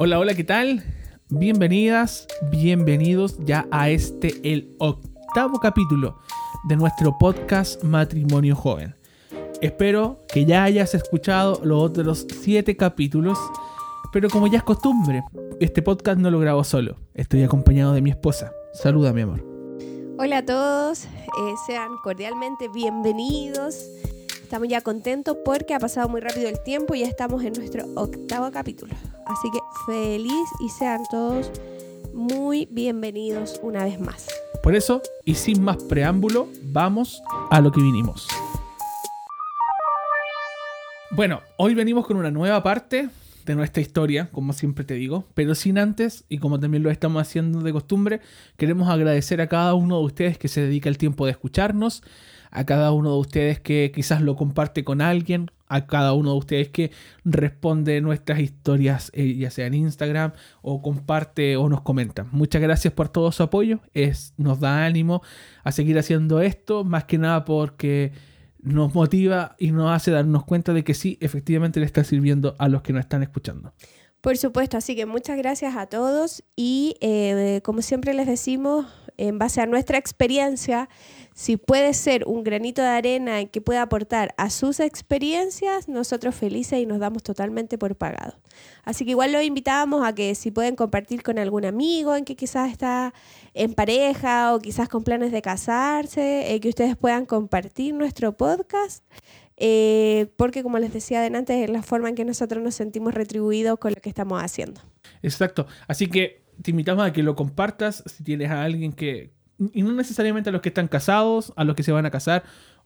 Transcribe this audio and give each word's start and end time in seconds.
Hola, 0.00 0.20
hola, 0.20 0.32
¿qué 0.34 0.44
tal? 0.44 0.84
Bienvenidas, 1.28 2.28
bienvenidos 2.52 3.36
ya 3.40 3.66
a 3.72 3.90
este, 3.90 4.32
el 4.44 4.76
octavo 4.78 5.58
capítulo 5.58 6.20
de 6.68 6.76
nuestro 6.76 7.18
podcast 7.18 7.82
Matrimonio 7.82 8.54
Joven. 8.54 8.94
Espero 9.60 10.24
que 10.32 10.44
ya 10.44 10.62
hayas 10.62 10.94
escuchado 10.94 11.60
los 11.64 11.82
otros 11.82 12.28
siete 12.42 12.76
capítulos, 12.76 13.36
pero 14.12 14.30
como 14.30 14.46
ya 14.46 14.58
es 14.58 14.62
costumbre, 14.62 15.24
este 15.58 15.82
podcast 15.82 16.20
no 16.20 16.30
lo 16.30 16.38
grabo 16.38 16.62
solo, 16.62 16.94
estoy 17.14 17.42
acompañado 17.42 17.92
de 17.92 18.00
mi 18.00 18.10
esposa. 18.10 18.52
Saluda, 18.74 19.12
mi 19.12 19.22
amor. 19.22 19.44
Hola 20.16 20.38
a 20.38 20.46
todos, 20.46 21.06
eh, 21.06 21.08
sean 21.66 21.88
cordialmente 22.04 22.68
bienvenidos. 22.68 23.74
Estamos 24.48 24.68
ya 24.68 24.80
contentos 24.80 25.36
porque 25.44 25.74
ha 25.74 25.78
pasado 25.78 26.08
muy 26.08 26.22
rápido 26.22 26.48
el 26.48 26.62
tiempo 26.62 26.94
y 26.94 27.00
ya 27.00 27.06
estamos 27.06 27.44
en 27.44 27.52
nuestro 27.52 27.84
octavo 27.96 28.50
capítulo. 28.50 28.94
Así 29.26 29.50
que 29.50 29.58
feliz 29.88 30.50
y 30.60 30.68
sean 30.68 31.00
todos 31.10 31.50
muy 32.12 32.68
bienvenidos 32.70 33.58
una 33.62 33.84
vez 33.84 33.98
más. 33.98 34.28
Por 34.62 34.74
eso, 34.74 35.00
y 35.24 35.34
sin 35.34 35.62
más 35.62 35.78
preámbulo, 35.84 36.46
vamos 36.64 37.22
a 37.50 37.62
lo 37.62 37.72
que 37.72 37.80
vinimos. 37.80 38.28
Bueno, 41.10 41.40
hoy 41.56 41.74
venimos 41.74 42.06
con 42.06 42.18
una 42.18 42.30
nueva 42.30 42.62
parte 42.62 43.08
de 43.46 43.54
nuestra 43.54 43.80
historia, 43.80 44.28
como 44.30 44.52
siempre 44.52 44.84
te 44.84 44.92
digo, 44.92 45.24
pero 45.32 45.54
sin 45.54 45.78
antes, 45.78 46.26
y 46.28 46.36
como 46.36 46.60
también 46.60 46.82
lo 46.82 46.90
estamos 46.90 47.22
haciendo 47.22 47.62
de 47.62 47.72
costumbre, 47.72 48.20
queremos 48.58 48.90
agradecer 48.90 49.40
a 49.40 49.46
cada 49.46 49.72
uno 49.72 50.00
de 50.00 50.04
ustedes 50.04 50.36
que 50.36 50.48
se 50.48 50.60
dedica 50.60 50.90
el 50.90 50.98
tiempo 50.98 51.24
de 51.24 51.30
escucharnos, 51.30 52.02
a 52.50 52.66
cada 52.66 52.92
uno 52.92 53.12
de 53.12 53.20
ustedes 53.20 53.58
que 53.58 53.90
quizás 53.94 54.20
lo 54.20 54.36
comparte 54.36 54.84
con 54.84 55.00
alguien, 55.00 55.50
a 55.68 55.86
cada 55.86 56.12
uno 56.12 56.32
de 56.32 56.38
ustedes 56.38 56.68
que 56.68 56.90
responde 57.24 58.00
nuestras 58.00 58.40
historias, 58.40 59.10
eh, 59.14 59.34
ya 59.34 59.50
sea 59.50 59.66
en 59.66 59.74
Instagram 59.74 60.32
o 60.62 60.82
comparte 60.82 61.56
o 61.56 61.68
nos 61.68 61.82
comenta. 61.82 62.24
Muchas 62.30 62.62
gracias 62.62 62.92
por 62.92 63.08
todo 63.08 63.32
su 63.32 63.42
apoyo, 63.42 63.80
es, 63.94 64.34
nos 64.36 64.60
da 64.60 64.84
ánimo 64.84 65.22
a 65.64 65.72
seguir 65.72 65.98
haciendo 65.98 66.40
esto, 66.40 66.84
más 66.84 67.04
que 67.04 67.18
nada 67.18 67.44
porque 67.44 68.12
nos 68.60 68.94
motiva 68.94 69.54
y 69.58 69.70
nos 69.70 69.90
hace 69.90 70.10
darnos 70.10 70.44
cuenta 70.44 70.72
de 70.72 70.84
que 70.84 70.94
sí, 70.94 71.18
efectivamente 71.20 71.80
le 71.80 71.86
está 71.86 72.04
sirviendo 72.04 72.56
a 72.58 72.68
los 72.68 72.82
que 72.82 72.92
nos 72.92 73.00
están 73.00 73.22
escuchando. 73.22 73.72
Por 74.20 74.36
supuesto, 74.36 74.76
así 74.76 74.96
que 74.96 75.06
muchas 75.06 75.38
gracias 75.38 75.76
a 75.76 75.86
todos 75.86 76.42
y 76.56 76.96
eh, 77.00 77.60
como 77.62 77.82
siempre 77.82 78.14
les 78.14 78.26
decimos, 78.26 78.86
en 79.16 79.38
base 79.38 79.60
a 79.60 79.66
nuestra 79.66 79.96
experiencia, 79.96 80.88
si 81.38 81.56
puede 81.56 81.94
ser 81.94 82.24
un 82.26 82.42
granito 82.42 82.82
de 82.82 82.88
arena 82.88 83.44
que 83.44 83.60
pueda 83.60 83.82
aportar 83.82 84.34
a 84.36 84.50
sus 84.50 84.80
experiencias, 84.80 85.86
nosotros 85.86 86.34
felices 86.34 86.80
y 86.80 86.84
nos 86.84 86.98
damos 86.98 87.22
totalmente 87.22 87.78
por 87.78 87.94
pagado. 87.94 88.34
Así 88.82 89.04
que 89.04 89.12
igual 89.12 89.30
los 89.30 89.44
invitábamos 89.44 90.04
a 90.04 90.12
que 90.16 90.34
si 90.34 90.50
pueden 90.50 90.74
compartir 90.74 91.22
con 91.22 91.38
algún 91.38 91.64
amigo 91.64 92.16
en 92.16 92.24
que 92.24 92.34
quizás 92.34 92.72
está 92.72 93.14
en 93.54 93.72
pareja 93.72 94.52
o 94.52 94.58
quizás 94.58 94.88
con 94.88 95.04
planes 95.04 95.30
de 95.30 95.40
casarse, 95.40 96.52
eh, 96.52 96.58
que 96.58 96.70
ustedes 96.70 96.96
puedan 96.96 97.24
compartir 97.24 97.94
nuestro 97.94 98.36
podcast. 98.36 99.04
Eh, 99.58 100.26
porque 100.34 100.64
como 100.64 100.80
les 100.80 100.92
decía 100.92 101.20
adelante, 101.20 101.62
es 101.62 101.70
la 101.70 101.82
forma 101.82 102.08
en 102.08 102.16
que 102.16 102.24
nosotros 102.24 102.64
nos 102.64 102.74
sentimos 102.74 103.14
retribuidos 103.14 103.78
con 103.78 103.92
lo 103.94 104.00
que 104.00 104.08
estamos 104.08 104.42
haciendo. 104.42 104.80
Exacto. 105.22 105.68
Así 105.86 106.08
que 106.08 106.42
te 106.60 106.72
invitamos 106.72 107.06
a 107.06 107.12
que 107.12 107.22
lo 107.22 107.36
compartas 107.36 108.02
si 108.06 108.24
tienes 108.24 108.50
a 108.50 108.64
alguien 108.64 108.92
que, 108.92 109.37
y 109.72 109.82
no 109.82 109.92
necesariamente 109.92 110.50
a 110.50 110.52
los 110.52 110.62
que 110.62 110.68
están 110.68 110.88
casados, 110.88 111.52
a 111.56 111.64
los 111.64 111.74
que 111.74 111.82
se 111.82 111.92
van 111.92 112.06
a 112.06 112.10
casar 112.10 112.44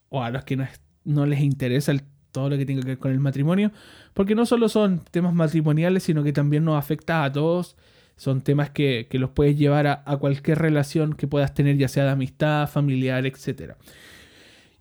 o 0.08 0.22
a 0.22 0.30
los 0.30 0.44
que 0.44 0.58
no, 1.04 1.26
les 1.26 1.40
interesa 1.40 1.92
todo 2.30 2.48
lo 2.50 2.56
que 2.56 2.64
tenga 2.64 2.82
que 2.82 2.88
ver 2.88 2.98
con 2.98 3.12
el 3.12 3.20
matrimonio, 3.20 3.72
porque 4.14 4.34
no 4.34 4.46
solo 4.46 4.68
son 4.68 5.02
temas 5.10 5.34
matrimoniales, 5.34 6.02
sino 6.02 6.22
que 6.24 6.32
también 6.32 6.64
nos 6.64 6.78
afecta 6.78 7.24
a 7.24 7.32
todos. 7.32 7.76
Son 8.16 8.42
temas 8.42 8.70
que, 8.70 9.08
los 9.12 9.30
puedes 9.30 9.58
llevar 9.58 9.86
a, 9.86 10.02
a, 10.06 10.16
cualquier 10.16 10.58
relación 10.58 11.14
que 11.14 11.26
puedas 11.26 11.54
tener, 11.54 11.76
ya 11.76 11.88
sea 11.88 12.04
de 12.04 12.10
amistad, 12.10 12.68
familiar, 12.68 13.26
etc. 13.26 13.74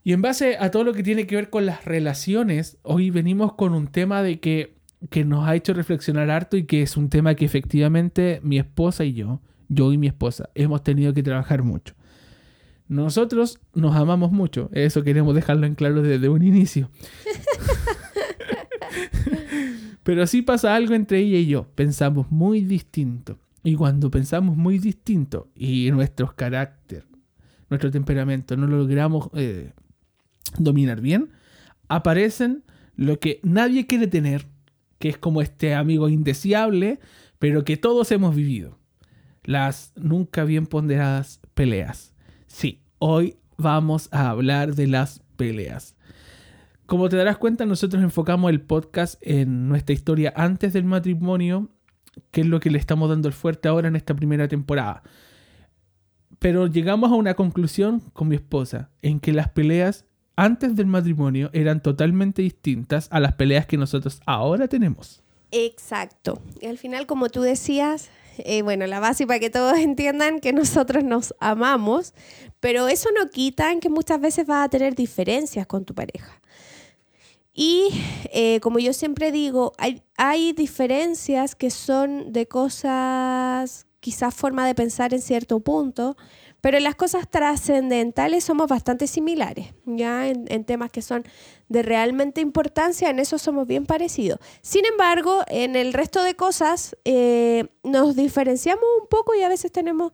Y 0.04 0.14
en 0.14 0.22
base 0.22 0.58
a 0.60 0.72
todo 0.72 0.84
lo 0.84 0.94
que 0.94 1.04
tiene 1.04 1.28
que 1.28 1.36
ver 1.36 1.50
con 1.50 1.66
las 1.66 1.86
relaciones, 1.86 2.78
hoy 2.84 3.10
venimos 3.10 3.54
con 3.54 3.74
un 3.74 3.88
tema 3.88 4.22
de 4.22 4.40
que 4.40 4.82
que 5.10 5.26
nos 5.26 5.48
ha 5.48 5.56
hecho 5.56 5.74
reflexionar 5.74 6.30
harto 6.30 6.58
y 6.58 6.66
que 6.66 6.84
es 6.84 6.96
un 6.96 7.10
tema 7.10 7.36
que 7.36 7.46
efectivamente 7.46 8.40
mi 8.44 8.60
esposa 8.60 9.04
y 9.04 9.14
yo, 9.14 9.42
yo 9.72 9.94
y 9.94 9.98
mi 9.98 10.08
esposa, 10.08 10.50
hemos 10.54 10.84
tenido 10.84 11.14
que 11.14 11.24
trabajar 11.24 11.64
mucho. 11.64 11.96
Nosotros 12.88 13.60
nos 13.74 13.96
amamos 13.96 14.32
mucho, 14.32 14.70
eso 14.74 15.04
queremos 15.04 15.34
dejarlo 15.34 15.66
en 15.66 15.76
claro 15.76 16.02
desde 16.02 16.28
un 16.28 16.44
inicio. 16.44 16.92
Pero 20.04 20.28
sí 20.28 20.42
pasa 20.42 20.76
algo 20.76 20.94
entre 20.94 21.20
ella 21.20 21.38
y 21.38 21.46
yo, 21.46 21.68
pensamos 21.74 22.30
muy 22.32 22.62
distinto. 22.62 23.40
Y 23.64 23.76
cuando 23.76 24.12
pensamos 24.12 24.58
muy 24.58 24.78
distinto 24.78 25.48
y 25.56 25.90
nuestro 25.92 26.36
carácter, 26.36 27.06
nuestro 27.70 27.92
temperamento 27.92 28.58
no 28.58 28.68
lo 28.68 28.78
logramos 28.78 29.30
eh, 29.36 29.72
dominar 30.58 31.00
bien, 31.00 31.30
aparecen 31.88 32.64
lo 32.98 33.20
que 33.20 33.40
nadie 33.44 33.88
quiere 33.88 34.08
tener 34.08 34.48
que 35.00 35.10
es 35.10 35.18
como 35.18 35.42
este 35.42 35.74
amigo 35.76 36.10
indeseable, 36.10 37.00
pero 37.40 37.64
que 37.64 37.78
todos 37.78 38.12
hemos 38.12 38.36
vivido. 38.36 38.81
Las 39.44 39.94
nunca 39.96 40.44
bien 40.44 40.68
ponderadas 40.68 41.40
peleas. 41.54 42.14
Sí, 42.48 42.82
hoy 43.00 43.38
vamos 43.58 44.08
a 44.12 44.30
hablar 44.30 44.76
de 44.76 44.88
las 44.88 45.22
peleas. 45.36 45.96
Como 46.86 47.10
te 47.10 47.16
darás 47.16 47.38
cuenta, 47.38 47.66
nosotros 47.66 48.04
enfocamos 48.04 48.52
el 48.52 48.62
podcast 48.62 49.16
en 49.22 49.70
nuestra 49.70 49.94
historia 49.94 50.34
antes 50.36 50.74
del 50.74 50.84
matrimonio, 50.84 51.70
que 52.30 52.42
es 52.42 52.48
lo 52.48 52.60
que 52.60 52.70
le 52.70 52.78
estamos 52.78 53.10
dando 53.10 53.28
el 53.28 53.34
fuerte 53.34 53.68
ahora 53.68 53.88
en 53.88 53.96
esta 53.96 54.14
primera 54.14 54.48
temporada. 54.48 55.02
Pero 56.38 56.68
llegamos 56.68 57.12
a 57.12 57.16
una 57.16 57.34
conclusión 57.34 58.00
con 58.14 58.28
mi 58.28 58.36
esposa, 58.36 58.90
en 59.02 59.20
que 59.20 59.32
las 59.32 59.50
peleas 59.50 60.06
antes 60.36 60.76
del 60.76 60.88
matrimonio 60.88 61.50
eran 61.54 61.82
totalmente 61.82 62.42
distintas 62.42 63.08
a 63.12 63.20
las 63.20 63.34
peleas 63.34 63.66
que 63.66 63.78
nosotros 63.78 64.22
ahora 64.26 64.68
tenemos. 64.68 65.24
Exacto. 65.52 66.42
Y 66.60 66.66
al 66.68 66.78
final, 66.78 67.06
como 67.06 67.30
tú 67.30 67.42
decías, 67.42 68.10
eh, 68.38 68.62
bueno, 68.62 68.88
la 68.88 69.00
base 69.00 69.28
para 69.28 69.40
que 69.40 69.50
todos 69.50 69.78
entiendan 69.78 70.40
que 70.40 70.54
nosotros 70.54 71.04
nos 71.04 71.34
amamos, 71.40 72.14
pero 72.60 72.88
eso 72.88 73.10
no 73.18 73.30
quita 73.30 73.72
en 73.72 73.80
que 73.80 73.90
muchas 73.90 74.20
veces 74.20 74.46
vas 74.46 74.66
a 74.66 74.70
tener 74.70 74.96
diferencias 74.96 75.68
con 75.68 75.86
tu 75.86 75.94
pareja. 75.94 76.42
Y 77.54 77.90
eh, 78.32 78.60
como 78.62 78.80
yo 78.80 78.94
siempre 78.94 79.32
digo, 79.32 79.74
hay, 79.78 80.02
hay 80.16 80.54
diferencias 80.54 81.54
que 81.56 81.70
son 81.70 82.32
de 82.32 82.48
cosas, 82.48 83.88
quizás 84.00 84.34
forma 84.34 84.66
de 84.66 84.74
pensar 84.74 85.14
en 85.14 85.22
cierto 85.22 85.60
punto, 85.60 86.16
pero 86.62 86.78
en 86.78 86.84
las 86.84 86.96
cosas 86.96 87.28
trascendentales 87.30 88.44
somos 88.44 88.68
bastante 88.68 89.08
similares, 89.08 89.74
ya 89.86 90.28
en, 90.28 90.64
temas 90.64 90.92
que 90.92 91.02
son 91.02 91.26
de 91.70 91.82
realmente 91.82 92.40
importancia, 92.40 93.10
en 93.10 93.20
eso 93.20 93.38
somos 93.40 93.68
bien 93.68 93.86
parecidos. 93.86 94.40
Sin 94.62 94.86
embargo, 94.86 95.44
en 95.48 95.76
el 95.76 95.92
resto 95.92 96.24
de 96.24 96.36
cosas 96.36 96.96
eh, 97.04 97.68
nos 97.84 98.16
diferenciamos 98.16 98.86
un 99.02 99.08
poco 99.08 99.34
y 99.34 99.42
a 99.42 99.50
veces 99.50 99.72
tenemos 99.72 100.12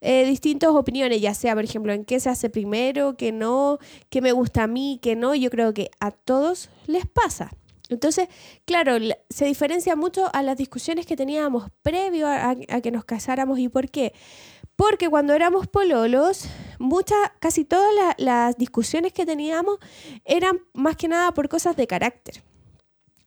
eh, 0.00 0.24
distintas 0.24 0.70
opiniones, 0.70 1.20
ya 1.20 1.34
sea, 1.34 1.54
por 1.54 1.62
ejemplo, 1.62 1.92
en 1.92 2.04
qué 2.04 2.18
se 2.18 2.28
hace 2.28 2.50
primero, 2.50 3.16
qué 3.16 3.30
no, 3.30 3.78
qué 4.08 4.20
me 4.20 4.32
gusta 4.32 4.64
a 4.64 4.66
mí, 4.66 4.98
qué 5.00 5.14
no. 5.14 5.34
Yo 5.34 5.48
creo 5.48 5.72
que 5.72 5.90
a 6.00 6.10
todos 6.10 6.70
les 6.86 7.06
pasa. 7.06 7.52
Entonces, 7.88 8.28
claro, 8.64 8.96
se 9.30 9.44
diferencia 9.44 9.94
mucho 9.94 10.28
a 10.34 10.42
las 10.42 10.56
discusiones 10.56 11.06
que 11.06 11.14
teníamos 11.14 11.70
previo 11.82 12.26
a, 12.26 12.50
a 12.50 12.80
que 12.80 12.90
nos 12.90 13.04
casáramos 13.04 13.60
y 13.60 13.68
por 13.68 13.90
qué. 13.90 14.12
Porque 14.76 15.08
cuando 15.08 15.34
éramos 15.34 15.66
pololos, 15.66 16.46
muchas, 16.78 17.18
casi 17.38 17.64
todas 17.64 18.14
las 18.18 18.56
discusiones 18.56 19.12
que 19.12 19.26
teníamos 19.26 19.78
eran 20.24 20.60
más 20.72 20.96
que 20.96 21.08
nada 21.08 21.32
por 21.32 21.48
cosas 21.48 21.76
de 21.76 21.86
carácter. 21.86 22.42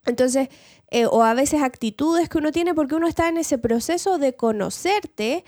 Entonces, 0.06 0.50
eh, 0.92 1.06
o 1.08 1.24
a 1.24 1.34
veces 1.34 1.62
actitudes 1.62 2.30
que 2.30 2.38
uno 2.38 2.52
tiene 2.52 2.74
porque 2.74 2.96
uno 2.96 3.08
está 3.08 3.28
en 3.28 3.38
ese 3.38 3.58
proceso 3.58 4.18
de 4.18 4.36
conocerte 4.36 5.44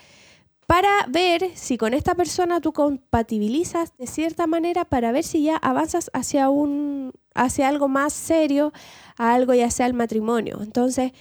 para 0.66 0.90
ver 1.08 1.52
si 1.56 1.78
con 1.78 1.94
esta 1.94 2.16
persona 2.16 2.60
tú 2.60 2.74
compatibilizas 2.74 3.96
de 3.98 4.08
cierta 4.08 4.48
manera 4.48 4.84
para 4.84 5.12
ver 5.12 5.24
si 5.24 5.44
ya 5.44 5.56
avanzas 5.58 6.10
hacia 6.14 6.50
un 6.50 7.14
hacia 7.34 7.68
algo 7.68 7.88
más 7.88 8.14
serio, 8.14 8.74
a 9.16 9.34
algo 9.34 9.54
ya 9.54 9.70
sea 9.70 9.86
el 9.86 9.94
matrimonio. 9.94 10.60
Entonces, 10.62 11.12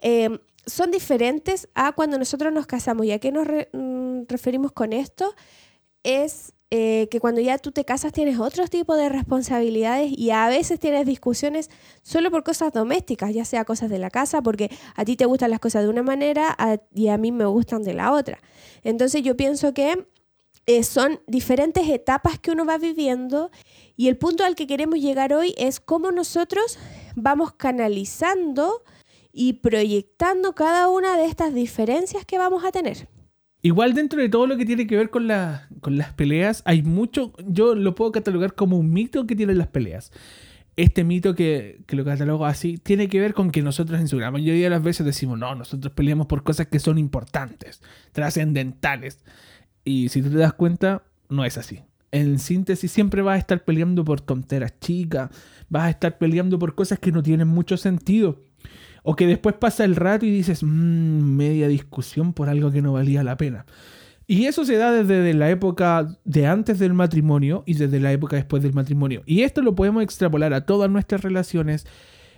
eh, 0.00 0.40
son 0.66 0.90
diferentes 0.90 1.68
a 1.74 1.92
cuando 1.92 2.18
nosotros 2.18 2.52
nos 2.52 2.66
casamos. 2.66 3.06
¿Y 3.06 3.12
a 3.12 3.18
qué 3.18 3.32
nos 3.32 3.46
mm, 3.72 4.22
referimos 4.28 4.72
con 4.72 4.92
esto? 4.92 5.34
Es 6.02 6.52
eh, 6.70 7.06
que 7.12 7.20
cuando 7.20 7.40
ya 7.40 7.58
tú 7.58 7.70
te 7.70 7.84
casas 7.84 8.12
tienes 8.12 8.40
otro 8.40 8.66
tipo 8.66 8.96
de 8.96 9.08
responsabilidades 9.08 10.10
y 10.16 10.32
a 10.32 10.48
veces 10.48 10.80
tienes 10.80 11.06
discusiones 11.06 11.70
solo 12.02 12.30
por 12.32 12.42
cosas 12.42 12.72
domésticas, 12.72 13.32
ya 13.32 13.44
sea 13.44 13.64
cosas 13.64 13.88
de 13.88 14.00
la 14.00 14.10
casa, 14.10 14.42
porque 14.42 14.70
a 14.96 15.04
ti 15.04 15.16
te 15.16 15.26
gustan 15.26 15.52
las 15.52 15.60
cosas 15.60 15.84
de 15.84 15.88
una 15.88 16.02
manera 16.02 16.56
y 16.92 17.08
a 17.08 17.18
mí 17.18 17.30
me 17.30 17.46
gustan 17.46 17.84
de 17.84 17.94
la 17.94 18.12
otra. 18.12 18.40
Entonces 18.82 19.22
yo 19.22 19.36
pienso 19.36 19.72
que 19.74 20.08
eh, 20.66 20.82
son 20.82 21.20
diferentes 21.28 21.88
etapas 21.88 22.40
que 22.40 22.50
uno 22.50 22.64
va 22.64 22.78
viviendo 22.78 23.52
y 23.96 24.08
el 24.08 24.18
punto 24.18 24.44
al 24.44 24.56
que 24.56 24.66
queremos 24.66 24.98
llegar 24.98 25.32
hoy 25.32 25.54
es 25.56 25.78
cómo 25.78 26.10
nosotros 26.10 26.80
vamos 27.14 27.52
canalizando 27.52 28.82
y 29.36 29.52
proyectando 29.52 30.54
cada 30.54 30.88
una 30.88 31.18
de 31.18 31.26
estas 31.26 31.54
diferencias 31.54 32.24
que 32.24 32.38
vamos 32.38 32.64
a 32.64 32.72
tener. 32.72 33.06
Igual 33.60 33.92
dentro 33.92 34.20
de 34.22 34.30
todo 34.30 34.46
lo 34.46 34.56
que 34.56 34.64
tiene 34.64 34.86
que 34.86 34.96
ver 34.96 35.10
con, 35.10 35.28
con 35.80 35.98
las 35.98 36.14
peleas, 36.14 36.62
hay 36.64 36.82
mucho, 36.82 37.34
yo 37.46 37.74
lo 37.74 37.94
puedo 37.94 38.12
catalogar 38.12 38.54
como 38.54 38.78
un 38.78 38.90
mito 38.92 39.26
que 39.26 39.36
tienen 39.36 39.58
las 39.58 39.66
peleas. 39.66 40.10
Este 40.76 41.04
mito 41.04 41.34
que, 41.34 41.82
que 41.86 41.96
lo 41.96 42.04
catalogo 42.04 42.46
así 42.46 42.78
tiene 42.78 43.08
que 43.08 43.20
ver 43.20 43.34
con 43.34 43.50
que 43.50 43.62
nosotros 43.62 44.00
en 44.00 44.08
su 44.08 44.16
gran 44.16 44.32
mayoría 44.32 44.64
de 44.64 44.70
las 44.70 44.82
veces 44.82 45.04
decimos, 45.04 45.38
no, 45.38 45.54
nosotros 45.54 45.92
peleamos 45.92 46.26
por 46.28 46.42
cosas 46.42 46.68
que 46.68 46.78
son 46.78 46.96
importantes, 46.96 47.82
trascendentales. 48.12 49.20
Y 49.84 50.08
si 50.08 50.22
tú 50.22 50.30
te 50.30 50.38
das 50.38 50.54
cuenta, 50.54 51.02
no 51.28 51.44
es 51.44 51.58
así. 51.58 51.82
En 52.10 52.38
síntesis, 52.38 52.90
siempre 52.90 53.20
vas 53.20 53.36
a 53.36 53.38
estar 53.38 53.64
peleando 53.64 54.02
por 54.02 54.22
tonteras 54.22 54.80
chicas, 54.80 55.30
vas 55.68 55.84
a 55.84 55.90
estar 55.90 56.16
peleando 56.16 56.58
por 56.58 56.74
cosas 56.74 56.98
que 56.98 57.12
no 57.12 57.22
tienen 57.22 57.48
mucho 57.48 57.76
sentido. 57.76 58.45
O 59.08 59.14
que 59.14 59.28
después 59.28 59.54
pasa 59.54 59.84
el 59.84 59.94
rato 59.94 60.26
y 60.26 60.30
dices, 60.30 60.64
mmm, 60.64 61.36
media 61.36 61.68
discusión 61.68 62.32
por 62.32 62.48
algo 62.48 62.72
que 62.72 62.82
no 62.82 62.92
valía 62.92 63.22
la 63.22 63.36
pena. 63.36 63.64
Y 64.26 64.46
eso 64.46 64.64
se 64.64 64.76
da 64.76 64.90
desde 64.90 65.32
la 65.32 65.48
época 65.48 66.08
de 66.24 66.48
antes 66.48 66.80
del 66.80 66.92
matrimonio 66.92 67.62
y 67.66 67.74
desde 67.74 68.00
la 68.00 68.10
época 68.10 68.34
después 68.34 68.64
del 68.64 68.72
matrimonio. 68.72 69.22
Y 69.24 69.42
esto 69.42 69.62
lo 69.62 69.76
podemos 69.76 70.02
extrapolar 70.02 70.52
a 70.54 70.66
todas 70.66 70.90
nuestras 70.90 71.22
relaciones 71.22 71.86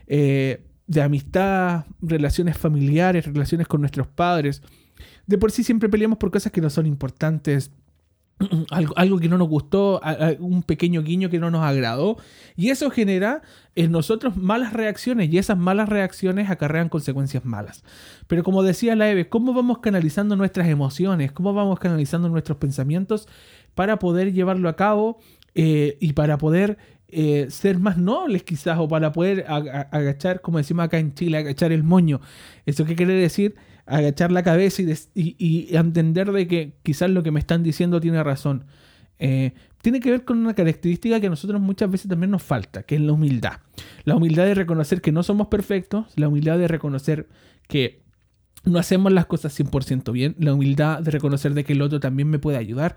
eh, 0.08 0.60
de 0.86 1.00
amistad, 1.00 1.86
relaciones 2.02 2.58
familiares, 2.58 3.24
relaciones 3.24 3.66
con 3.66 3.80
nuestros 3.80 4.06
padres. 4.06 4.60
De 5.26 5.38
por 5.38 5.50
sí 5.50 5.64
siempre 5.64 5.88
peleamos 5.88 6.18
por 6.18 6.30
cosas 6.30 6.52
que 6.52 6.60
no 6.60 6.68
son 6.68 6.84
importantes, 6.84 7.70
algo, 8.70 9.18
que 9.18 9.28
no 9.28 9.38
nos 9.38 9.48
gustó, 9.48 10.00
un 10.38 10.62
pequeño 10.62 11.02
guiño 11.02 11.30
que 11.30 11.38
no 11.38 11.50
nos 11.50 11.62
agradó. 11.62 12.16
Y 12.56 12.70
eso 12.70 12.90
genera 12.90 13.42
en 13.74 13.92
nosotros 13.92 14.36
malas 14.36 14.72
reacciones 14.72 15.32
y 15.32 15.38
esas 15.38 15.58
malas 15.58 15.88
reacciones 15.88 16.50
acarrean 16.50 16.88
consecuencias 16.88 17.44
malas. 17.44 17.84
Pero 18.26 18.42
como 18.42 18.62
decía 18.62 18.96
la 18.96 19.10
Eve, 19.10 19.28
¿cómo 19.28 19.52
vamos 19.54 19.78
canalizando 19.78 20.36
nuestras 20.36 20.68
emociones? 20.68 21.32
¿Cómo 21.32 21.54
vamos 21.54 21.78
canalizando 21.78 22.28
nuestros 22.28 22.58
pensamientos 22.58 23.28
para 23.74 23.98
poder 23.98 24.32
llevarlo 24.32 24.68
a 24.68 24.76
cabo 24.76 25.18
eh, 25.54 25.96
y 26.00 26.12
para 26.12 26.38
poder 26.38 26.78
eh, 27.08 27.46
ser 27.50 27.78
más 27.78 27.96
nobles 27.96 28.42
quizás 28.42 28.78
o 28.78 28.86
para 28.88 29.12
poder 29.12 29.46
agachar, 29.48 30.40
como 30.40 30.58
decimos 30.58 30.84
acá 30.84 30.98
en 30.98 31.14
Chile, 31.14 31.38
agachar 31.38 31.72
el 31.72 31.82
moño? 31.82 32.20
¿Eso 32.66 32.84
qué 32.84 32.94
quiere 32.96 33.14
decir? 33.14 33.56
Agachar 33.88 34.30
la 34.30 34.42
cabeza 34.42 34.82
y, 35.14 35.68
entender 35.74 36.30
de 36.32 36.46
que 36.46 36.74
quizás 36.82 37.10
lo 37.10 37.22
que 37.22 37.30
me 37.30 37.40
están 37.40 37.62
diciendo 37.62 38.00
tiene 38.00 38.22
razón. 38.22 38.66
Eh, 39.18 39.52
tiene 39.82 40.00
que 40.00 40.10
ver 40.10 40.24
con 40.24 40.38
una 40.38 40.54
característica 40.54 41.20
que 41.20 41.26
a 41.26 41.30
nosotros 41.30 41.60
muchas 41.60 41.90
veces 41.90 42.08
también 42.08 42.30
nos 42.30 42.42
falta, 42.42 42.82
que 42.82 42.96
es 42.96 43.00
la 43.00 43.12
humildad. 43.12 43.60
La 44.04 44.16
humildad 44.16 44.44
de 44.44 44.54
reconocer 44.54 45.00
que 45.00 45.12
no 45.12 45.22
somos 45.22 45.48
perfectos, 45.48 46.06
la 46.16 46.28
humildad 46.28 46.58
de 46.58 46.68
reconocer 46.68 47.28
que 47.66 48.02
no 48.64 48.78
hacemos 48.78 49.12
las 49.12 49.26
cosas 49.26 49.58
100% 49.58 50.12
bien, 50.12 50.36
la 50.38 50.52
humildad 50.52 51.00
de 51.00 51.10
reconocer 51.10 51.54
de 51.54 51.64
que 51.64 51.72
el 51.72 51.82
otro 51.82 52.00
también 52.00 52.28
me 52.28 52.38
puede 52.38 52.58
ayudar, 52.58 52.96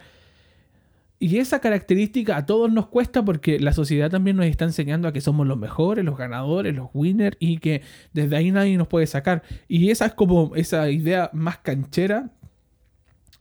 y 1.22 1.38
esa 1.38 1.60
característica 1.60 2.36
a 2.36 2.48
todos 2.48 2.72
nos 2.72 2.88
cuesta 2.88 3.24
porque 3.24 3.60
la 3.60 3.74
sociedad 3.74 4.10
también 4.10 4.38
nos 4.38 4.48
está 4.48 4.66
enseñando 4.66 5.08
a 5.08 5.14
que 5.14 5.22
somos 5.22 5.46
los 5.46 5.56
mejores, 5.56 6.04
los 6.04 6.18
ganadores, 6.18 6.74
los 6.74 6.90
winners 6.96 7.38
y 7.40 7.60
que 7.60 7.84
desde 8.12 8.36
ahí 8.36 8.50
nadie 8.50 8.76
nos 8.76 8.88
puede 8.88 9.06
sacar. 9.06 9.44
Y 9.68 9.92
esa 9.92 10.08
es 10.08 10.14
como 10.16 10.56
esa 10.56 10.90
idea 10.90 11.30
más 11.32 11.60
canchera 11.60 12.32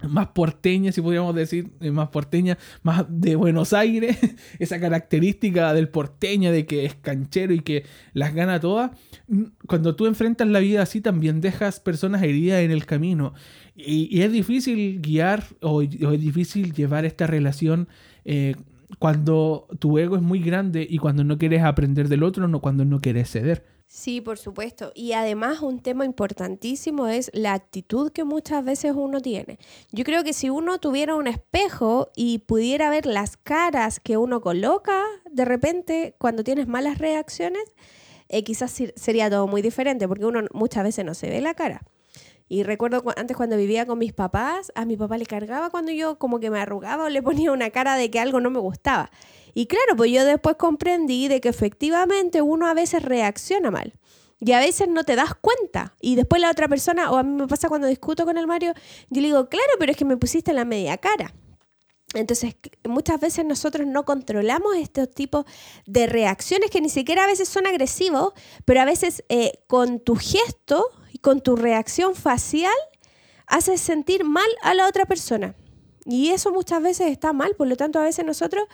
más 0.08 0.28
porteña, 0.28 0.92
si 0.92 1.00
podríamos 1.00 1.34
decir, 1.34 1.70
eh, 1.80 1.90
más 1.90 2.08
porteña, 2.08 2.58
más 2.82 3.04
de 3.08 3.36
Buenos 3.36 3.72
Aires, 3.72 4.16
esa 4.58 4.80
característica 4.80 5.72
del 5.74 5.88
porteño 5.88 6.52
de 6.52 6.66
que 6.66 6.84
es 6.84 6.94
canchero 6.94 7.52
y 7.52 7.60
que 7.60 7.84
las 8.12 8.34
gana 8.34 8.60
todas, 8.60 8.92
mm, 9.28 9.42
cuando 9.66 9.96
tú 9.96 10.06
enfrentas 10.06 10.48
la 10.48 10.60
vida 10.60 10.82
así 10.82 11.00
también 11.00 11.40
dejas 11.40 11.80
personas 11.80 12.22
heridas 12.22 12.62
en 12.62 12.70
el 12.70 12.86
camino 12.86 13.34
y, 13.76 14.20
es 14.20 14.32
difícil 14.32 15.00
guiar 15.00 15.44
o, 15.60 15.82
es 15.82 15.90
difícil 16.20 16.72
llevar 16.72 17.04
esta 17.04 17.26
relación 17.26 17.88
eh, 18.24 18.54
cuando 18.98 19.66
tu 19.78 19.98
ego 19.98 20.16
es 20.16 20.22
muy 20.22 20.40
grande 20.40 20.86
y 20.88 20.98
cuando 20.98 21.24
no 21.24 21.38
quieres 21.38 21.62
aprender 21.62 22.08
del 22.08 22.22
otro, 22.22 22.48
no 22.48 22.60
cuando 22.60 22.84
no 22.84 23.00
quieres 23.00 23.30
ceder. 23.30 23.64
Sí, 23.92 24.20
por 24.20 24.38
supuesto. 24.38 24.92
Y 24.94 25.14
además 25.14 25.62
un 25.62 25.80
tema 25.80 26.04
importantísimo 26.04 27.08
es 27.08 27.28
la 27.34 27.54
actitud 27.54 28.12
que 28.12 28.22
muchas 28.22 28.64
veces 28.64 28.92
uno 28.94 29.20
tiene. 29.20 29.58
Yo 29.90 30.04
creo 30.04 30.22
que 30.22 30.32
si 30.32 30.48
uno 30.48 30.78
tuviera 30.78 31.16
un 31.16 31.26
espejo 31.26 32.08
y 32.14 32.38
pudiera 32.38 32.88
ver 32.88 33.04
las 33.04 33.36
caras 33.36 33.98
que 33.98 34.16
uno 34.16 34.40
coloca 34.42 35.02
de 35.28 35.44
repente 35.44 36.14
cuando 36.18 36.44
tienes 36.44 36.68
malas 36.68 36.98
reacciones, 36.98 37.64
eh, 38.28 38.44
quizás 38.44 38.80
sería 38.94 39.28
todo 39.28 39.48
muy 39.48 39.60
diferente 39.60 40.06
porque 40.06 40.24
uno 40.24 40.42
muchas 40.52 40.84
veces 40.84 41.04
no 41.04 41.14
se 41.14 41.28
ve 41.28 41.40
la 41.40 41.54
cara. 41.54 41.82
Y 42.48 42.62
recuerdo 42.62 43.02
antes 43.16 43.36
cuando 43.36 43.56
vivía 43.56 43.86
con 43.86 43.98
mis 43.98 44.12
papás, 44.12 44.70
a 44.76 44.84
mi 44.84 44.96
papá 44.96 45.18
le 45.18 45.26
cargaba 45.26 45.70
cuando 45.70 45.90
yo 45.90 46.16
como 46.16 46.38
que 46.38 46.50
me 46.50 46.60
arrugaba 46.60 47.06
o 47.06 47.08
le 47.08 47.22
ponía 47.24 47.50
una 47.50 47.70
cara 47.70 47.96
de 47.96 48.08
que 48.08 48.20
algo 48.20 48.40
no 48.40 48.50
me 48.50 48.60
gustaba. 48.60 49.10
Y 49.54 49.66
claro, 49.66 49.96
pues 49.96 50.10
yo 50.12 50.24
después 50.24 50.56
comprendí 50.56 51.28
de 51.28 51.40
que 51.40 51.48
efectivamente 51.48 52.42
uno 52.42 52.66
a 52.66 52.74
veces 52.74 53.02
reacciona 53.02 53.70
mal. 53.70 53.94
Y 54.38 54.52
a 54.52 54.60
veces 54.60 54.88
no 54.88 55.04
te 55.04 55.16
das 55.16 55.34
cuenta. 55.34 55.94
Y 56.00 56.14
después 56.14 56.40
la 56.40 56.50
otra 56.50 56.66
persona, 56.66 57.10
o 57.10 57.18
a 57.18 57.22
mí 57.22 57.34
me 57.34 57.46
pasa 57.46 57.68
cuando 57.68 57.86
discuto 57.86 58.24
con 58.24 58.38
el 58.38 58.46
Mario, 58.46 58.72
yo 59.10 59.20
le 59.20 59.28
digo, 59.28 59.48
claro, 59.48 59.72
pero 59.78 59.92
es 59.92 59.98
que 59.98 60.06
me 60.06 60.16
pusiste 60.16 60.52
la 60.52 60.64
media 60.64 60.96
cara. 60.96 61.34
Entonces, 62.14 62.56
muchas 62.88 63.20
veces 63.20 63.44
nosotros 63.44 63.86
no 63.86 64.04
controlamos 64.04 64.76
estos 64.76 65.10
tipos 65.10 65.44
de 65.86 66.06
reacciones 66.06 66.70
que 66.70 66.80
ni 66.80 66.88
siquiera 66.88 67.24
a 67.24 67.26
veces 67.26 67.48
son 67.48 67.66
agresivos, 67.66 68.32
pero 68.64 68.80
a 68.80 68.84
veces 68.84 69.22
eh, 69.28 69.60
con 69.68 70.00
tu 70.00 70.16
gesto 70.16 70.86
y 71.12 71.18
con 71.18 71.40
tu 71.40 71.54
reacción 71.54 72.16
facial 72.16 72.74
haces 73.46 73.80
sentir 73.80 74.24
mal 74.24 74.48
a 74.62 74.74
la 74.74 74.88
otra 74.88 75.06
persona. 75.06 75.54
Y 76.04 76.30
eso 76.30 76.50
muchas 76.50 76.82
veces 76.82 77.10
está 77.12 77.32
mal, 77.32 77.54
por 77.56 77.68
lo 77.68 77.76
tanto 77.76 78.00
a 78.00 78.04
veces 78.04 78.24
nosotros 78.24 78.64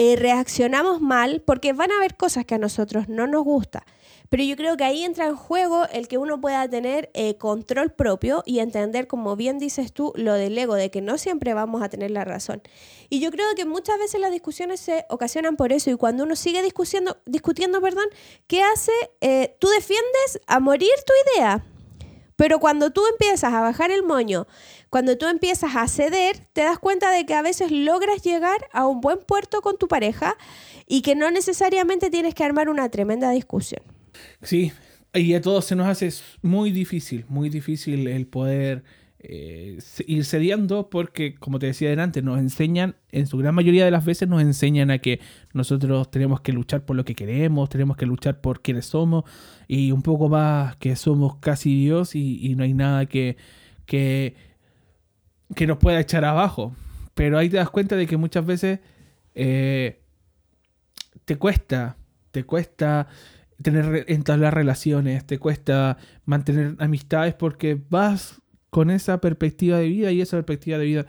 eh, 0.00 0.14
reaccionamos 0.14 1.00
mal 1.00 1.42
porque 1.44 1.72
van 1.72 1.90
a 1.90 1.96
haber 1.96 2.14
cosas 2.14 2.44
que 2.44 2.54
a 2.54 2.58
nosotros 2.58 3.08
no 3.08 3.26
nos 3.26 3.42
gusta. 3.42 3.84
Pero 4.28 4.44
yo 4.44 4.54
creo 4.54 4.76
que 4.76 4.84
ahí 4.84 5.02
entra 5.02 5.26
en 5.26 5.34
juego 5.34 5.88
el 5.92 6.06
que 6.06 6.18
uno 6.18 6.40
pueda 6.40 6.68
tener 6.70 7.10
eh, 7.14 7.36
control 7.36 7.90
propio 7.90 8.44
y 8.46 8.60
entender, 8.60 9.08
como 9.08 9.34
bien 9.34 9.58
dices 9.58 9.92
tú, 9.92 10.12
lo 10.14 10.34
del 10.34 10.56
ego, 10.56 10.76
de 10.76 10.92
que 10.92 11.00
no 11.00 11.18
siempre 11.18 11.52
vamos 11.52 11.82
a 11.82 11.88
tener 11.88 12.12
la 12.12 12.24
razón. 12.24 12.62
Y 13.08 13.18
yo 13.18 13.32
creo 13.32 13.52
que 13.56 13.64
muchas 13.64 13.98
veces 13.98 14.20
las 14.20 14.30
discusiones 14.30 14.78
se 14.78 15.04
ocasionan 15.08 15.56
por 15.56 15.72
eso 15.72 15.90
y 15.90 15.96
cuando 15.96 16.22
uno 16.22 16.36
sigue 16.36 16.62
discutiendo, 16.62 17.16
discutiendo 17.26 17.80
perdón, 17.80 18.06
¿qué 18.46 18.62
hace? 18.62 18.92
Eh, 19.20 19.56
tú 19.58 19.66
defiendes 19.66 20.40
a 20.46 20.60
morir 20.60 20.92
tu 21.04 21.12
idea. 21.34 21.64
Pero 22.36 22.60
cuando 22.60 22.90
tú 22.90 23.04
empiezas 23.10 23.52
a 23.52 23.60
bajar 23.60 23.90
el 23.90 24.04
moño, 24.04 24.46
cuando 24.90 25.18
tú 25.18 25.26
empiezas 25.26 25.76
a 25.76 25.86
ceder, 25.88 26.38
te 26.52 26.62
das 26.62 26.78
cuenta 26.78 27.10
de 27.10 27.26
que 27.26 27.34
a 27.34 27.42
veces 27.42 27.70
logras 27.70 28.22
llegar 28.22 28.58
a 28.72 28.86
un 28.86 29.00
buen 29.00 29.18
puerto 29.18 29.60
con 29.60 29.76
tu 29.78 29.88
pareja 29.88 30.36
y 30.86 31.02
que 31.02 31.14
no 31.14 31.30
necesariamente 31.30 32.10
tienes 32.10 32.34
que 32.34 32.44
armar 32.44 32.68
una 32.68 32.88
tremenda 32.88 33.30
discusión. 33.30 33.82
Sí, 34.42 34.72
y 35.14 35.34
a 35.34 35.40
todos 35.40 35.64
se 35.64 35.76
nos 35.76 35.86
hace 35.86 36.10
muy 36.42 36.70
difícil, 36.70 37.24
muy 37.28 37.48
difícil 37.48 38.06
el 38.08 38.26
poder 38.26 38.82
eh, 39.20 39.78
ir 40.06 40.24
cediendo 40.24 40.90
porque, 40.90 41.34
como 41.34 41.58
te 41.58 41.66
decía 41.66 41.88
adelante, 41.88 42.22
nos 42.22 42.38
enseñan, 42.38 42.94
en 43.10 43.26
su 43.26 43.36
gran 43.36 43.52
mayoría 43.52 43.84
de 43.84 43.90
las 43.90 44.04
veces 44.04 44.28
nos 44.28 44.40
enseñan 44.42 44.92
a 44.92 44.98
que 44.98 45.18
nosotros 45.52 46.08
tenemos 46.10 46.40
que 46.40 46.52
luchar 46.52 46.84
por 46.84 46.94
lo 46.94 47.04
que 47.04 47.16
queremos, 47.16 47.68
tenemos 47.68 47.96
que 47.96 48.06
luchar 48.06 48.40
por 48.40 48.62
quienes 48.62 48.86
somos 48.86 49.24
y 49.66 49.90
un 49.90 50.02
poco 50.02 50.28
más 50.28 50.76
que 50.76 50.94
somos 50.94 51.36
casi 51.38 51.74
Dios 51.74 52.14
y, 52.14 52.54
no 52.54 52.62
hay 52.62 52.74
nada 52.74 53.06
que, 53.06 53.36
que, 53.86 54.36
que, 55.54 55.66
nos 55.66 55.78
pueda 55.78 56.00
echar 56.00 56.24
abajo. 56.24 56.74
Pero 57.14 57.38
ahí 57.38 57.48
te 57.48 57.56
das 57.56 57.70
cuenta 57.70 57.96
de 57.96 58.06
que 58.06 58.16
muchas 58.16 58.46
veces 58.46 58.80
eh, 59.34 60.02
te 61.24 61.36
cuesta, 61.36 61.96
te 62.30 62.44
cuesta 62.44 63.08
tener 63.62 64.04
entablar 64.08 64.54
relaciones, 64.54 65.26
te 65.26 65.38
cuesta 65.38 65.98
mantener 66.24 66.76
amistades 66.78 67.34
porque 67.34 67.80
vas 67.90 68.40
con 68.70 68.90
esa 68.90 69.20
perspectiva 69.20 69.78
de 69.78 69.88
vida 69.88 70.12
y 70.12 70.20
esa 70.20 70.36
perspectiva 70.36 70.78
de 70.78 70.84
vida 70.84 71.06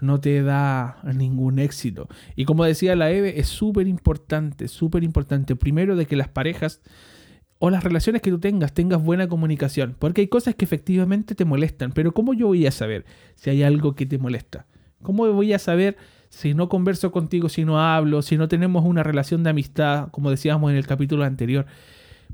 no 0.00 0.20
te 0.20 0.42
da 0.42 1.00
ningún 1.14 1.58
éxito. 1.58 2.08
Y 2.34 2.44
como 2.44 2.64
decía 2.64 2.96
la 2.96 3.10
Eve, 3.10 3.38
es 3.38 3.48
súper 3.48 3.86
importante, 3.86 4.68
súper 4.68 5.04
importante, 5.04 5.54
primero 5.54 5.96
de 5.96 6.06
que 6.06 6.16
las 6.16 6.28
parejas 6.28 6.80
o 7.64 7.70
las 7.70 7.84
relaciones 7.84 8.22
que 8.22 8.30
tú 8.30 8.40
tengas 8.40 8.74
tengas 8.74 9.00
buena 9.00 9.28
comunicación, 9.28 9.94
porque 10.00 10.22
hay 10.22 10.26
cosas 10.26 10.56
que 10.56 10.64
efectivamente 10.64 11.36
te 11.36 11.44
molestan, 11.44 11.92
pero 11.92 12.10
¿cómo 12.10 12.34
yo 12.34 12.48
voy 12.48 12.66
a 12.66 12.72
saber 12.72 13.04
si 13.36 13.50
hay 13.50 13.62
algo 13.62 13.94
que 13.94 14.04
te 14.04 14.18
molesta? 14.18 14.66
¿Cómo 15.00 15.32
voy 15.32 15.52
a 15.52 15.60
saber 15.60 15.96
si 16.28 16.54
no 16.54 16.68
converso 16.68 17.12
contigo, 17.12 17.48
si 17.48 17.64
no 17.64 17.80
hablo, 17.80 18.22
si 18.22 18.36
no 18.36 18.48
tenemos 18.48 18.84
una 18.84 19.04
relación 19.04 19.44
de 19.44 19.50
amistad, 19.50 20.08
como 20.10 20.28
decíamos 20.28 20.72
en 20.72 20.76
el 20.76 20.88
capítulo 20.88 21.22
anterior? 21.22 21.66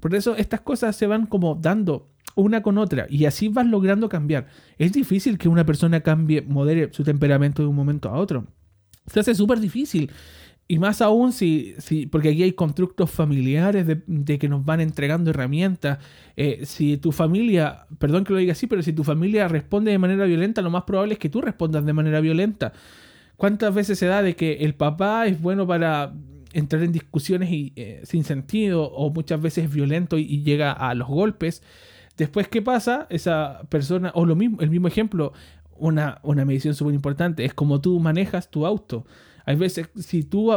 Por 0.01 0.15
eso 0.15 0.35
estas 0.35 0.63
cosas 0.63 0.97
se 0.97 1.07
van 1.07 1.27
como 1.27 1.57
dando 1.57 2.09
una 2.35 2.63
con 2.63 2.79
otra 2.79 3.07
y 3.11 3.27
así 3.27 3.49
vas 3.49 3.67
logrando 3.67 4.09
cambiar. 4.09 4.47
Es 4.79 4.95
difícil 4.95 5.37
que 5.37 5.51
una 5.51 5.67
persona 5.67 6.01
cambie, 6.01 6.41
modere 6.41 6.91
su 6.95 7.05
temperamento 7.05 7.61
de 7.61 7.69
un 7.69 7.77
momento 7.77 8.09
a 8.09 8.15
otro. 8.15 8.47
Se 9.07 9.21
hace 9.21 9.35
súper 9.35 9.61
difícil. 9.61 10.11
Y 10.71 10.79
más 10.79 11.01
aún 11.01 11.33
si, 11.33 11.75
si, 11.79 12.05
porque 12.05 12.29
aquí 12.29 12.43
hay 12.43 12.53
constructos 12.53 13.11
familiares 13.11 13.87
de, 13.87 14.39
que 14.39 14.49
nos 14.51 14.67
van 14.67 14.83
entregando 14.83 15.31
herramientas. 15.31 15.99
Eh, 16.37 16.67
si 16.67 16.99
tu 16.99 17.11
familia, 17.11 17.87
perdón 17.99 18.25
que 18.25 18.35
lo 18.35 18.39
diga 18.39 18.53
así, 18.53 18.67
pero 18.67 18.83
si 18.83 18.93
tu 18.93 19.03
familia 19.03 19.49
responde 19.49 19.91
de 19.91 19.99
manera 19.99 20.27
violenta, 20.27 20.61
lo 20.61 20.69
más 20.69 20.83
probable 20.83 21.15
es 21.15 21.19
que 21.19 21.31
tú 21.31 21.41
respondas 21.41 21.87
de 21.87 21.95
manera 21.95 22.21
violenta. 22.21 22.75
¿Cuántas 23.39 23.75
veces 23.75 23.99
se 23.99 24.07
da 24.07 24.23
de 24.23 24.37
que 24.37 24.59
el 24.59 24.75
papá 24.75 25.27
es 25.27 25.41
bueno 25.41 25.67
para 25.67 26.13
entrar 26.53 26.83
en 26.83 26.93
discusiones 26.93 27.51
y, 27.51 27.73
eh, 27.77 28.03
sin 28.05 28.25
sentido 28.25 28.85
o 28.85 29.09
muchas 29.11 29.41
veces 29.41 29.65
es 29.65 29.73
violento 29.73 30.19
y, 30.19 30.43
llega 30.43 30.73
a 30.73 30.95
los 30.95 31.09
golpes? 31.09 31.63
Después, 32.19 32.47
¿qué 32.47 32.61
pasa? 32.61 33.07
Esa 33.09 33.63
persona, 33.71 34.13
o 34.15 34.27
lo 34.27 34.37
mismo, 34.37 34.61
el 34.61 34.69
mismo 34.69 34.89
ejemplo, 34.89 35.33
una, 35.79 36.19
una 36.25 36.45
medición 36.45 36.75
súper 36.75 36.95
importante, 36.95 37.47
es 37.47 37.55
como 37.55 37.81
tú 37.81 37.99
manejas 38.01 38.51
tu 38.51 38.67
auto. 38.67 39.07
Hay 39.49 39.57
veces, 39.57 39.89
si 39.97 40.25
tú 40.25 40.53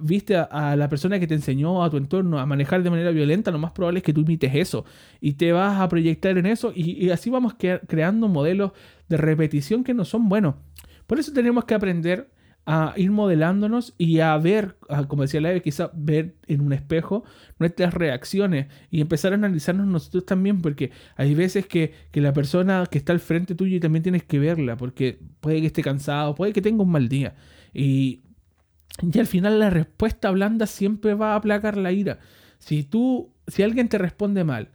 viste 0.00 0.36
a, 0.36 0.76
la 0.76 0.88
persona 0.88 1.18
que 1.18 1.26
te 1.26 1.34
enseñó 1.34 1.82
a 1.82 1.90
tu 1.90 1.96
entorno 1.96 2.38
a 2.38 2.46
manejar 2.46 2.84
de 2.84 2.90
manera 2.90 3.10
violenta, 3.10 3.50
lo 3.50 3.58
más 3.58 3.72
probable 3.72 3.98
es 3.98 4.04
que 4.04 4.12
tú 4.12 4.20
imites 4.20 4.54
eso 4.54 4.84
y 5.20 5.32
te 5.32 5.50
vas 5.50 5.80
a 5.80 5.88
proyectar 5.88 6.38
en 6.38 6.46
eso 6.46 6.72
y, 6.72 7.10
así 7.10 7.30
vamos 7.30 7.54
creando 7.88 8.28
modelos 8.28 8.70
de 9.08 9.16
repetición 9.16 9.82
que 9.82 9.92
no 9.92 10.04
son 10.04 10.28
buenos. 10.28 10.54
Por 11.08 11.18
eso 11.18 11.32
tenemos 11.32 11.64
que 11.64 11.74
aprender 11.74 12.30
a 12.64 12.94
ir 12.96 13.10
modelándonos 13.10 13.96
y 13.98 14.20
a 14.20 14.38
ver, 14.38 14.76
como 15.08 15.22
decía 15.22 15.40
Leve, 15.40 15.60
quizá 15.60 15.90
ver 15.92 16.36
en 16.46 16.60
un 16.60 16.72
espejo 16.72 17.24
nuestras 17.58 17.92
reacciones 17.92 18.68
y 18.88 19.00
empezar 19.00 19.32
a 19.32 19.34
analizarnos 19.34 19.88
nosotros 19.88 20.24
también, 20.26 20.62
porque 20.62 20.92
hay 21.16 21.34
veces 21.34 21.66
que, 21.66 21.92
que, 22.12 22.20
la 22.20 22.32
persona 22.32 22.86
que 22.88 22.98
está 22.98 23.12
al 23.12 23.18
frente 23.18 23.56
tuyo 23.56 23.78
y 23.78 23.80
también 23.80 24.04
tienes 24.04 24.22
que 24.22 24.38
verla, 24.38 24.76
porque 24.76 25.18
puede 25.40 25.60
que 25.60 25.66
esté 25.66 25.82
cansado, 25.82 26.36
puede 26.36 26.52
que 26.52 26.62
tenga 26.62 26.84
un 26.84 26.92
mal 26.92 27.08
día. 27.08 27.34
Y 27.74 28.22
y 29.00 29.18
al 29.18 29.26
final 29.26 29.58
la 29.58 29.70
respuesta 29.70 30.30
blanda 30.30 30.66
siempre 30.66 31.14
va 31.14 31.32
a 31.32 31.36
aplacar 31.36 31.76
la 31.76 31.92
ira. 31.92 32.18
Si 32.58 32.82
tú, 32.82 33.32
si 33.46 33.62
alguien 33.62 33.88
te 33.88 33.98
responde 33.98 34.44
mal, 34.44 34.70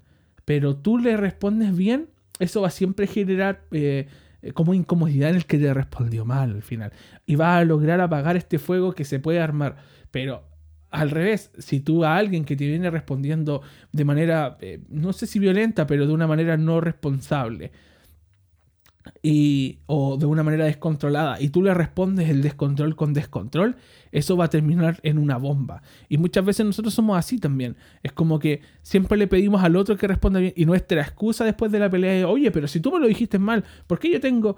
pero 0.45 0.75
tú 0.75 0.97
le 0.97 1.17
respondes 1.17 1.75
bien, 1.75 2.09
eso 2.39 2.61
va 2.61 2.67
a 2.67 2.71
siempre 2.71 3.07
generar 3.07 3.65
eh, 3.71 4.07
como 4.53 4.73
incomodidad 4.73 5.29
en 5.29 5.37
el 5.37 5.45
que 5.45 5.57
te 5.57 5.73
respondió 5.73 6.25
mal 6.25 6.51
al 6.51 6.63
final. 6.63 6.91
Y 7.25 7.35
va 7.35 7.57
a 7.57 7.65
lograr 7.65 8.01
apagar 8.01 8.37
este 8.37 8.59
fuego 8.59 8.93
que 8.93 9.05
se 9.05 9.19
puede 9.19 9.39
armar. 9.39 9.77
Pero 10.11 10.43
al 10.89 11.09
revés, 11.09 11.51
si 11.57 11.79
tú 11.79 12.03
a 12.05 12.17
alguien 12.17 12.45
que 12.45 12.55
te 12.55 12.67
viene 12.67 12.89
respondiendo 12.89 13.61
de 13.91 14.05
manera, 14.05 14.57
eh, 14.61 14.79
no 14.89 15.11
sé 15.13 15.27
si 15.27 15.39
violenta, 15.39 15.87
pero 15.87 16.07
de 16.07 16.13
una 16.13 16.27
manera 16.27 16.55
no 16.57 16.81
responsable, 16.81 17.71
y, 19.21 19.79
o 19.85 20.17
de 20.17 20.25
una 20.25 20.43
manera 20.43 20.65
descontrolada 20.65 21.41
y 21.41 21.49
tú 21.49 21.61
le 21.61 21.73
respondes 21.73 22.29
el 22.29 22.41
descontrol 22.41 22.95
con 22.95 23.13
descontrol, 23.13 23.75
eso 24.11 24.37
va 24.37 24.45
a 24.45 24.49
terminar 24.49 24.99
en 25.03 25.17
una 25.17 25.37
bomba. 25.37 25.81
Y 26.09 26.17
muchas 26.17 26.45
veces 26.45 26.65
nosotros 26.65 26.93
somos 26.93 27.17
así 27.17 27.39
también. 27.39 27.75
Es 28.01 28.11
como 28.11 28.39
que 28.39 28.61
siempre 28.81 29.17
le 29.17 29.27
pedimos 29.27 29.63
al 29.63 29.75
otro 29.75 29.97
que 29.97 30.07
responda 30.07 30.39
bien 30.39 30.53
y 30.55 30.65
nuestra 30.65 31.01
excusa 31.01 31.45
después 31.45 31.71
de 31.71 31.79
la 31.79 31.89
pelea 31.89 32.19
es, 32.19 32.25
oye, 32.25 32.51
pero 32.51 32.67
si 32.67 32.79
tú 32.79 32.91
me 32.91 32.99
lo 32.99 33.07
dijiste 33.07 33.39
mal, 33.39 33.63
¿por 33.87 33.99
qué 33.99 34.11
yo 34.11 34.19
tengo... 34.19 34.55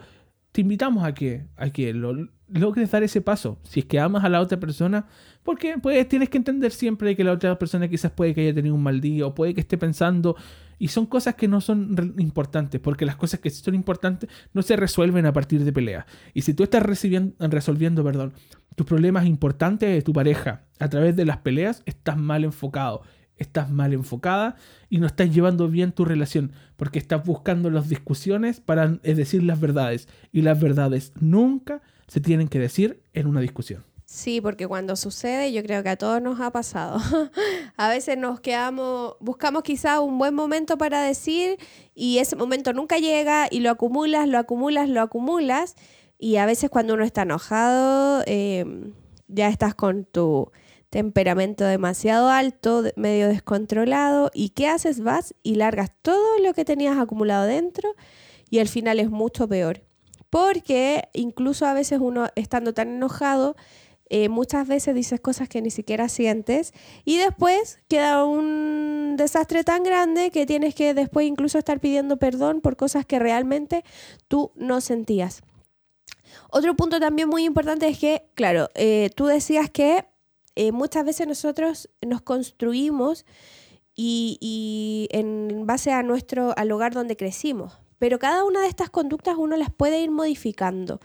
Te 0.51 0.61
invitamos 0.61 1.03
a 1.03 1.13
que, 1.13 1.47
a 1.57 1.69
que 1.69 1.93
lo, 1.93 2.15
logres 2.47 2.91
dar 2.91 3.03
ese 3.03 3.21
paso. 3.21 3.59
Si 3.63 3.81
es 3.81 3.85
que 3.85 3.99
amas 3.99 4.23
a 4.23 4.29
la 4.29 4.39
otra 4.39 4.59
persona, 4.59 5.07
porque 5.43 5.75
pues 5.81 6.07
tienes 6.07 6.29
que 6.29 6.37
entender 6.37 6.71
siempre 6.71 7.15
que 7.15 7.23
la 7.23 7.33
otra 7.33 7.57
persona 7.57 7.87
quizás 7.87 8.11
puede 8.11 8.33
que 8.33 8.41
haya 8.41 8.53
tenido 8.53 8.75
un 8.75 8.83
mal 8.83 9.01
día 9.01 9.25
o 9.25 9.35
puede 9.35 9.53
que 9.53 9.61
esté 9.61 9.77
pensando 9.77 10.35
y 10.77 10.89
son 10.89 11.05
cosas 11.05 11.35
que 11.35 11.47
no 11.47 11.61
son 11.61 12.15
importantes, 12.17 12.81
porque 12.81 13.05
las 13.05 13.15
cosas 13.15 13.39
que 13.39 13.49
sí 13.49 13.63
son 13.63 13.75
importantes 13.75 14.29
no 14.53 14.61
se 14.61 14.75
resuelven 14.75 15.25
a 15.25 15.33
partir 15.33 15.63
de 15.63 15.71
peleas. 15.71 16.05
Y 16.33 16.41
si 16.41 16.53
tú 16.53 16.63
estás 16.63 16.83
resolviendo 16.83 18.03
perdón, 18.03 18.33
tus 18.75 18.85
problemas 18.85 19.25
importantes 19.25 19.89
de 19.89 20.01
tu 20.01 20.13
pareja 20.13 20.65
a 20.79 20.89
través 20.89 21.15
de 21.15 21.25
las 21.25 21.37
peleas, 21.37 21.81
estás 21.85 22.17
mal 22.17 22.43
enfocado, 22.43 23.03
estás 23.37 23.69
mal 23.69 23.93
enfocada 23.93 24.55
y 24.89 24.99
no 24.99 25.07
estás 25.07 25.33
llevando 25.33 25.69
bien 25.69 25.91
tu 25.91 26.05
relación, 26.05 26.51
porque 26.75 26.99
estás 26.99 27.25
buscando 27.25 27.69
las 27.69 27.89
discusiones 27.89 28.59
para 28.59 28.87
decir 28.87 29.43
las 29.43 29.59
verdades. 29.59 30.07
Y 30.31 30.41
las 30.41 30.59
verdades 30.59 31.13
nunca 31.19 31.81
se 32.07 32.21
tienen 32.21 32.47
que 32.47 32.59
decir 32.59 33.01
en 33.13 33.27
una 33.27 33.41
discusión. 33.41 33.83
Sí, 34.05 34.39
porque 34.39 34.67
cuando 34.67 34.95
sucede, 34.95 35.51
yo 35.51 35.63
creo 35.63 35.81
que 35.81 35.89
a 35.89 35.95
todos 35.97 36.21
nos 36.21 36.39
ha 36.39 36.51
pasado. 36.51 36.99
a 37.77 37.89
veces 37.89 38.17
nos 38.17 38.39
quedamos, 38.39 39.15
buscamos 39.19 39.63
quizá 39.63 39.99
un 39.99 40.19
buen 40.19 40.35
momento 40.35 40.77
para 40.77 41.01
decir 41.01 41.57
y 41.95 42.19
ese 42.19 42.35
momento 42.35 42.71
nunca 42.71 42.99
llega 42.99 43.47
y 43.49 43.61
lo 43.61 43.71
acumulas, 43.71 44.27
lo 44.27 44.37
acumulas, 44.37 44.89
lo 44.89 45.01
acumulas. 45.01 45.75
Y 46.19 46.37
a 46.37 46.45
veces 46.45 46.69
cuando 46.69 46.93
uno 46.93 47.03
está 47.03 47.23
enojado, 47.23 48.23
em, 48.27 48.93
ya 49.27 49.49
estás 49.49 49.73
con 49.73 50.05
tu 50.05 50.51
temperamento 50.91 51.65
demasiado 51.65 52.29
alto, 52.29 52.83
medio 52.95 53.27
descontrolado. 53.27 54.29
¿Y 54.33 54.49
qué 54.49 54.67
haces? 54.67 55.01
Vas 55.01 55.33
y 55.41 55.55
largas 55.55 55.91
todo 56.03 56.39
lo 56.39 56.53
que 56.53 56.63
tenías 56.63 56.97
acumulado 56.97 57.45
dentro 57.45 57.95
y 58.49 58.59
al 58.59 58.67
final 58.67 58.99
es 58.99 59.09
mucho 59.09 59.47
peor. 59.47 59.81
Porque 60.29 61.09
incluso 61.13 61.65
a 61.65 61.73
veces 61.73 61.99
uno 62.01 62.27
estando 62.35 62.73
tan 62.73 62.89
enojado, 62.89 63.55
eh, 64.07 64.29
muchas 64.29 64.67
veces 64.67 64.93
dices 64.93 65.19
cosas 65.19 65.49
que 65.49 65.61
ni 65.63 65.71
siquiera 65.71 66.09
sientes 66.09 66.73
y 67.05 67.17
después 67.17 67.79
queda 67.87 68.23
un 68.23 69.15
desastre 69.17 69.63
tan 69.63 69.81
grande 69.81 70.29
que 70.29 70.45
tienes 70.45 70.75
que 70.75 70.93
después 70.93 71.25
incluso 71.25 71.57
estar 71.57 71.79
pidiendo 71.79 72.17
perdón 72.17 72.61
por 72.61 72.75
cosas 72.75 73.05
que 73.05 73.17
realmente 73.17 73.83
tú 74.27 74.51
no 74.55 74.79
sentías. 74.81 75.41
Otro 76.51 76.75
punto 76.75 76.99
también 76.99 77.29
muy 77.29 77.45
importante 77.45 77.87
es 77.87 77.97
que, 77.97 78.29
claro, 78.35 78.69
eh, 78.75 79.09
tú 79.15 79.25
decías 79.25 79.71
que 79.71 80.05
eh, 80.55 80.71
muchas 80.71 81.03
veces 81.03 81.27
nosotros 81.27 81.89
nos 82.05 82.21
construimos 82.21 83.25
y, 83.95 85.07
en 85.11 85.65
base 85.65 85.91
a 85.93 86.03
nuestro 86.03 86.53
al 86.57 86.67
lugar 86.67 86.93
donde 86.93 87.17
crecimos, 87.17 87.79
pero 87.97 88.19
cada 88.19 88.43
una 88.43 88.61
de 88.61 88.67
estas 88.67 88.89
conductas 88.89 89.35
uno 89.37 89.55
las 89.55 89.71
puede 89.71 90.01
ir 90.01 90.11
modificando, 90.11 90.99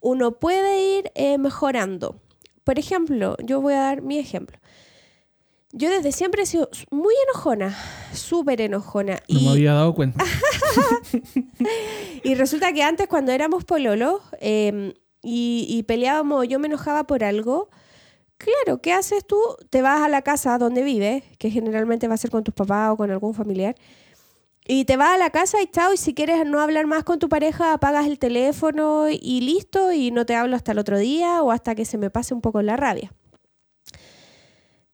uno 0.00 0.38
puede 0.38 0.98
ir 0.98 1.10
mejorando. 1.38 2.20
Por 2.68 2.78
ejemplo, 2.78 3.34
yo 3.42 3.62
voy 3.62 3.72
a 3.72 3.78
dar 3.78 4.02
mi 4.02 4.18
ejemplo. 4.18 4.58
Yo 5.72 5.88
desde 5.88 6.12
siempre 6.12 6.42
he 6.42 6.46
sido 6.46 6.68
muy 6.90 7.14
enojona, 7.24 7.74
súper 8.12 8.60
enojona. 8.60 9.22
No 9.26 9.40
me 9.40 9.50
había 9.52 9.72
dado 9.72 9.94
cuenta. 9.94 10.22
y 12.22 12.34
resulta 12.34 12.74
que 12.74 12.82
antes 12.82 13.08
cuando 13.08 13.32
éramos 13.32 13.64
pololos 13.64 14.20
em, 14.38 14.92
y, 15.22 15.64
y, 15.66 15.82
peleábamos, 15.84 16.46
yo 16.46 16.58
me 16.58 16.66
enojaba 16.66 17.06
por 17.06 17.24
algo, 17.24 17.70
claro, 18.36 18.82
¿qué 18.82 18.92
haces 18.92 19.26
tú? 19.26 19.40
Te 19.70 19.80
vas 19.80 20.02
a 20.02 20.10
la 20.10 20.20
casa 20.20 20.58
donde 20.58 20.82
vives, 20.82 21.24
que 21.38 21.48
generalmente 21.50 22.06
va 22.06 22.16
a 22.16 22.18
ser 22.18 22.30
con 22.30 22.44
tus 22.44 22.52
papás 22.52 22.90
o 22.92 22.98
con 22.98 23.10
algún 23.10 23.32
familiar, 23.32 23.76
y 24.70 24.84
te 24.84 24.98
vas 24.98 25.14
a 25.14 25.18
la 25.18 25.30
casa 25.30 25.62
y 25.62 25.66
chao, 25.66 25.94
y 25.94 25.96
si 25.96 26.12
quieres 26.12 26.44
no 26.46 26.60
hablar 26.60 26.86
más 26.86 27.02
con 27.02 27.18
tu 27.18 27.30
pareja, 27.30 27.72
apagas 27.72 28.06
el 28.06 28.18
teléfono 28.18 29.08
y 29.08 29.40
listo, 29.40 29.92
y 29.92 30.10
no 30.10 30.26
te 30.26 30.36
hablo 30.36 30.56
hasta 30.56 30.72
el 30.72 30.78
otro 30.78 30.98
día 30.98 31.42
o 31.42 31.50
hasta 31.50 31.74
que 31.74 31.86
se 31.86 31.96
me 31.96 32.10
pase 32.10 32.34
un 32.34 32.42
poco 32.42 32.60
la 32.60 32.76
rabia. 32.76 33.10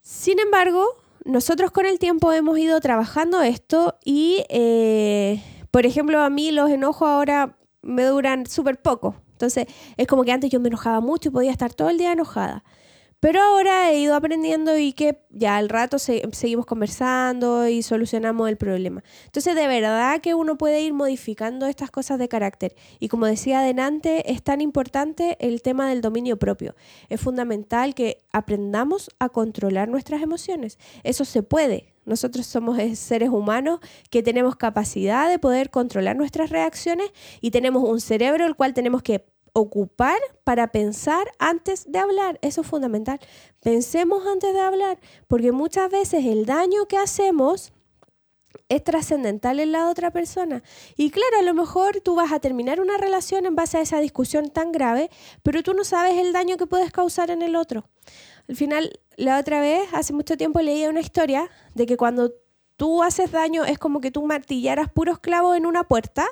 Sin 0.00 0.38
embargo, 0.38 0.86
nosotros 1.24 1.72
con 1.72 1.86
el 1.86 1.98
tiempo 1.98 2.32
hemos 2.32 2.56
ido 2.56 2.78
trabajando 2.80 3.42
esto 3.42 3.98
y, 4.04 4.44
eh, 4.48 5.42
por 5.72 5.86
ejemplo, 5.86 6.20
a 6.20 6.30
mí 6.30 6.52
los 6.52 6.70
enojos 6.70 7.08
ahora 7.08 7.58
me 7.82 8.04
duran 8.04 8.46
súper 8.46 8.80
poco. 8.80 9.16
Entonces, 9.32 9.66
es 9.96 10.06
como 10.06 10.22
que 10.22 10.30
antes 10.30 10.50
yo 10.50 10.60
me 10.60 10.68
enojaba 10.68 11.00
mucho 11.00 11.30
y 11.30 11.32
podía 11.32 11.50
estar 11.50 11.74
todo 11.74 11.90
el 11.90 11.98
día 11.98 12.12
enojada. 12.12 12.62
Pero 13.24 13.40
ahora 13.40 13.90
he 13.90 14.00
ido 14.00 14.14
aprendiendo 14.14 14.76
y 14.76 14.92
que 14.92 15.24
ya 15.30 15.56
al 15.56 15.70
rato 15.70 15.98
seguimos 15.98 16.66
conversando 16.66 17.66
y 17.66 17.82
solucionamos 17.82 18.50
el 18.50 18.58
problema. 18.58 19.02
Entonces, 19.24 19.54
de 19.54 19.66
verdad 19.66 20.20
que 20.20 20.34
uno 20.34 20.58
puede 20.58 20.82
ir 20.82 20.92
modificando 20.92 21.64
estas 21.64 21.90
cosas 21.90 22.18
de 22.18 22.28
carácter. 22.28 22.76
Y 23.00 23.08
como 23.08 23.24
decía 23.24 23.60
adelante, 23.60 24.30
es 24.30 24.42
tan 24.42 24.60
importante 24.60 25.38
el 25.40 25.62
tema 25.62 25.88
del 25.88 26.02
dominio 26.02 26.38
propio. 26.38 26.74
Es 27.08 27.18
fundamental 27.18 27.94
que 27.94 28.18
aprendamos 28.30 29.08
a 29.18 29.30
controlar 29.30 29.88
nuestras 29.88 30.20
emociones. 30.20 30.78
Eso 31.02 31.24
se 31.24 31.42
puede. 31.42 31.94
Nosotros 32.04 32.44
somos 32.44 32.76
seres 32.98 33.30
humanos 33.30 33.80
que 34.10 34.22
tenemos 34.22 34.56
capacidad 34.56 35.30
de 35.30 35.38
poder 35.38 35.70
controlar 35.70 36.14
nuestras 36.14 36.50
reacciones 36.50 37.10
y 37.40 37.52
tenemos 37.52 37.88
un 37.88 38.02
cerebro 38.02 38.44
el 38.44 38.54
cual 38.54 38.74
tenemos 38.74 39.02
que 39.02 39.24
ocupar 39.54 40.18
para 40.42 40.73
pensar 40.73 41.26
antes 41.38 41.90
de 41.90 41.99
hablar. 41.99 42.38
Eso 42.42 42.61
es 42.61 42.66
fundamental. 42.66 43.18
Pensemos 43.61 44.26
antes 44.26 44.52
de 44.52 44.61
hablar, 44.61 44.99
porque 45.26 45.52
muchas 45.52 45.90
veces 45.90 46.26
el 46.26 46.44
daño 46.44 46.87
que 46.87 46.99
hacemos 46.99 47.73
es 48.68 48.82
trascendental 48.82 49.61
en 49.61 49.73
la 49.73 49.88
otra 49.88 50.11
persona. 50.11 50.62
Y 50.96 51.11
claro, 51.11 51.38
a 51.38 51.42
lo 51.42 51.54
mejor 51.54 52.00
tú 52.00 52.14
vas 52.16 52.32
a 52.32 52.40
terminar 52.40 52.80
una 52.80 52.99
relación 52.99 53.46
en 53.46 53.54
base 53.54 53.78
a 53.78 53.80
esa 53.80 54.00
discusión 54.00 54.50
tan 54.50 54.73
grave, 54.73 55.11
pero 55.42 55.62
tú 55.62 55.73
no 55.73 55.84
sabes 55.84 56.18
el 56.18 56.32
daño 56.32 56.56
que 56.56 56.66
puedes 56.66 56.90
causar 56.92 57.30
en 57.30 57.42
el 57.42 57.56
otro. 57.56 57.84
Al 58.49 58.56
final, 58.56 59.00
la 59.16 59.38
otra 59.38 59.61
vez, 59.61 59.88
hace 59.92 60.12
mucho 60.12 60.37
tiempo 60.37 60.61
leí 60.61 60.87
una 60.87 61.00
historia 61.00 61.49
de 61.75 61.87
que 61.87 61.96
cuando 61.96 62.34
tú 62.76 63.02
haces 63.02 63.30
daño 63.30 63.64
es 63.64 63.78
como 63.78 64.00
que 64.00 64.11
tú 64.11 64.26
martillaras 64.26 64.90
puros 64.90 65.20
clavos 65.20 65.56
en 65.56 65.66
una 65.66 65.84
puerta. 65.84 66.26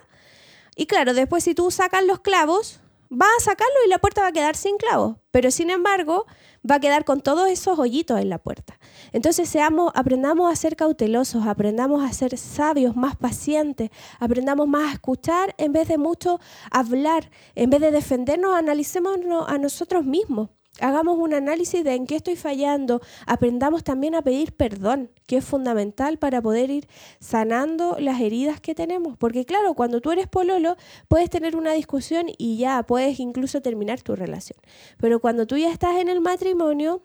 Y 0.75 0.87
claro, 0.87 1.15
después 1.15 1.45
si 1.45 1.55
tú 1.55 1.71
sacas 1.71 2.05
los 2.05 2.21
clavos, 2.21 2.82
va 3.13 3.27
a 3.27 3.41
sacarlo 3.41 3.75
y 3.85 3.89
la 3.91 3.99
puerta 3.99 4.23
va 4.23 4.29
a 4.29 4.33
quedar 4.33 4.57
sin 4.57 4.79
clavos, 4.79 5.17
pero 5.31 5.51
sin 5.51 5.69
embargo 5.69 6.27
va 6.69 6.77
a 6.77 6.81
quedar 6.81 7.05
con 7.05 7.21
todos 7.21 7.49
esos 7.49 7.79
hoyitos 7.79 8.19
en 8.21 8.31
la 8.31 8.39
puerta. 8.39 8.79
Entonces 9.13 9.49
seamos, 9.49 9.93
aprendamos 9.95 10.51
a 10.51 10.57
ser 10.57 10.77
cautelosos, 10.77 11.47
aprendamos 11.47 12.03
a 12.03 12.13
ser 12.13 12.39
sabios, 12.39 12.97
más 12.97 13.17
pacientes, 13.17 13.91
aprendamos 14.19 14.67
más 14.67 14.91
a 14.91 14.93
escuchar 14.95 15.55
en 15.59 15.73
vez 15.73 15.89
de 15.89 15.99
mucho 15.99 16.41
hablar, 16.71 17.31
en 17.55 17.69
vez 17.71 17.81
de 17.81 17.91
defendernos, 17.91 18.57
analicémonos 18.57 19.49
a 19.49 19.59
nosotros 19.59 20.05
mismos. 20.05 20.49
Hagamos 20.81 21.19
un 21.19 21.35
análisis 21.35 21.85
de 21.85 21.95
en 21.95 22.07
qué 22.07 22.17
estoy 22.17 22.35
fallando, 22.35 23.03
aprendamos 23.27 23.85
también 23.85 24.15
a 24.15 24.23
pedir 24.23 24.53
perdón, 24.53 25.11
que 25.27 25.37
es 25.37 25.45
fundamental 25.45 26.19
para 26.19 26.41
poder 26.41 26.71
ir 26.71 26.89
sanando 27.21 27.97
las 27.99 28.21
heridas 28.23 28.59
que 28.59 28.75
tenemos. 28.75 29.19
Porque 29.19 29.45
claro, 29.45 29.75
cuando 29.75 30.01
tú 30.01 30.13
eres 30.13 30.29
pololo, 30.29 30.77
puedes 31.09 31.29
tener 31.29 31.57
una 31.57 31.73
discusión 31.73 32.29
y 32.39 32.57
ya 32.57 32.83
puedes 32.85 33.21
incluso 33.21 33.61
terminar 33.61 34.01
tu 34.01 34.17
relación. 34.17 34.59
Pero 34.99 35.21
cuando 35.21 35.47
tú 35.47 35.59
ya 35.59 35.71
estás 35.71 35.99
en 36.01 36.09
el 36.09 36.23
matrimonio, 36.23 37.03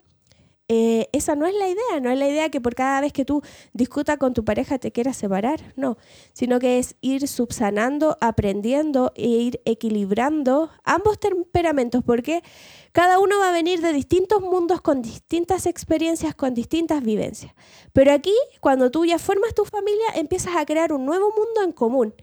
eh, 0.70 1.08
esa 1.14 1.36
no 1.36 1.46
es 1.46 1.56
la 1.56 1.70
idea, 1.70 2.02
no 2.02 2.10
es 2.12 2.20
la 2.20 2.28
idea 2.28 2.50
que 2.50 2.60
por 2.60 2.76
cada 2.76 3.00
vez 3.00 3.14
que 3.14 3.24
tú 3.24 3.42
discutas 3.72 4.18
con 4.18 4.34
tu 4.34 4.44
pareja 4.44 4.78
te 4.78 4.92
quieras 4.92 5.16
separar, 5.16 5.74
no, 5.78 5.98
sino 6.34 6.60
que 6.60 6.78
es 6.78 6.96
ir 7.00 7.30
subsanando, 7.30 8.18
aprendiendo 8.20 9.14
e 9.16 9.28
ir 9.28 9.62
equilibrando 9.64 10.70
ambos 10.84 11.20
temperamentos, 11.20 12.04
porque 12.04 12.44
cada 12.92 13.20
uno 13.20 13.40
va 13.40 13.50
a 13.50 13.54
venir 13.54 13.80
de 13.80 13.94
distintos 13.94 14.42
mundos 14.42 14.82
con 14.82 15.02
distintas 15.02 15.68
experiencias, 15.68 16.36
con 16.36 16.54
distintas 16.54 17.02
vivencias. 17.02 17.54
Pero 17.94 18.12
aquí, 18.12 18.36
cuando 18.60 18.92
tú 18.92 19.06
ya 19.06 19.20
formas 19.20 19.54
tu 19.56 19.64
familia, 19.64 20.08
empiezas 20.16 20.58
a 20.58 20.66
crear 20.66 20.92
un 20.92 21.06
nuevo 21.06 21.32
mundo 21.32 21.64
en 21.64 21.72
común. 21.72 22.14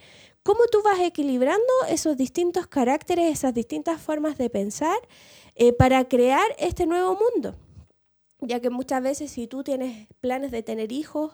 ¿Cómo 0.42 0.60
tú 0.70 0.82
vas 0.82 1.00
equilibrando 1.00 1.62
esos 1.88 2.18
distintos 2.18 2.66
caracteres, 2.66 3.32
esas 3.32 3.54
distintas 3.54 4.02
formas 4.02 4.36
de 4.36 4.50
pensar 4.50 4.98
eh, 5.54 5.72
para 5.72 6.06
crear 6.06 6.44
este 6.58 6.84
nuevo 6.84 7.18
mundo? 7.18 7.56
Ya 8.46 8.60
que 8.60 8.70
muchas 8.70 9.02
veces 9.02 9.30
si 9.30 9.46
tú 9.46 9.62
tienes 9.62 10.08
planes 10.20 10.50
de 10.50 10.62
tener 10.62 10.92
hijos 10.92 11.32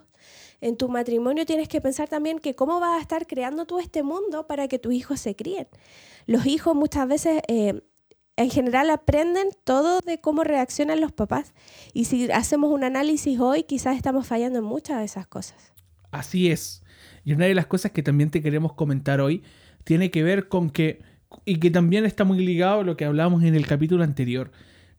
en 0.61 0.77
tu 0.77 0.89
matrimonio, 0.89 1.47
tienes 1.47 1.69
que 1.69 1.81
pensar 1.81 2.09
también 2.09 2.39
que 2.39 2.55
cómo 2.55 2.81
vas 2.81 2.99
a 2.99 3.01
estar 3.01 3.27
creando 3.27 3.67
tú 3.67 3.79
este 3.79 4.03
mundo 4.03 4.47
para 4.47 4.69
que 4.69 4.79
tus 4.79 4.93
hijos 4.93 5.21
se 5.21 5.35
críen. 5.35 5.69
Los 6.27 6.47
hijos 6.47 6.75
muchas 6.75 7.09
veces... 7.09 7.43
Eh, 7.49 7.83
en 8.37 8.49
general 8.49 8.89
aprenden 8.89 9.49
todo 9.65 10.01
de 10.01 10.19
cómo 10.19 10.45
reaccionan 10.45 10.99
los 10.99 11.13
papás. 11.13 11.53
Y 11.93 12.07
si 12.07 12.31
hacemos 12.31 12.73
un 12.73 12.85
análisis 12.85 13.39
hoy, 13.39 13.65
quizás 13.65 13.97
estamos 13.97 14.27
fallando 14.27 14.61
en 14.61 14.65
muchas 14.65 14.99
de 15.01 15.05
esas 15.05 15.27
cosas. 15.27 15.75
Así 16.11 16.51
es. 16.51 16.83
Y 17.23 17.35
una 17.35 17.45
de 17.45 17.55
las 17.55 17.67
cosas 17.67 17.93
que 17.93 18.03
también 18.03 18.31
te 18.31 18.41
queremos 18.41 18.73
comentar 18.73 19.21
hoy 19.21 19.43
tiene 19.85 20.11
que 20.11 20.23
ver 20.23 20.49
con 20.49 20.71
que, 20.71 21.03
y 21.45 21.59
que 21.59 21.71
también 21.71 22.07
está 22.07 22.25
muy 22.25 22.39
ligado 22.39 22.81
a 22.81 22.85
lo 22.85 22.97
que 22.97 23.05
hablábamos 23.05 23.43
en 23.43 23.55
el 23.55 23.67
capítulo 23.67 24.05
anterior, 24.05 24.51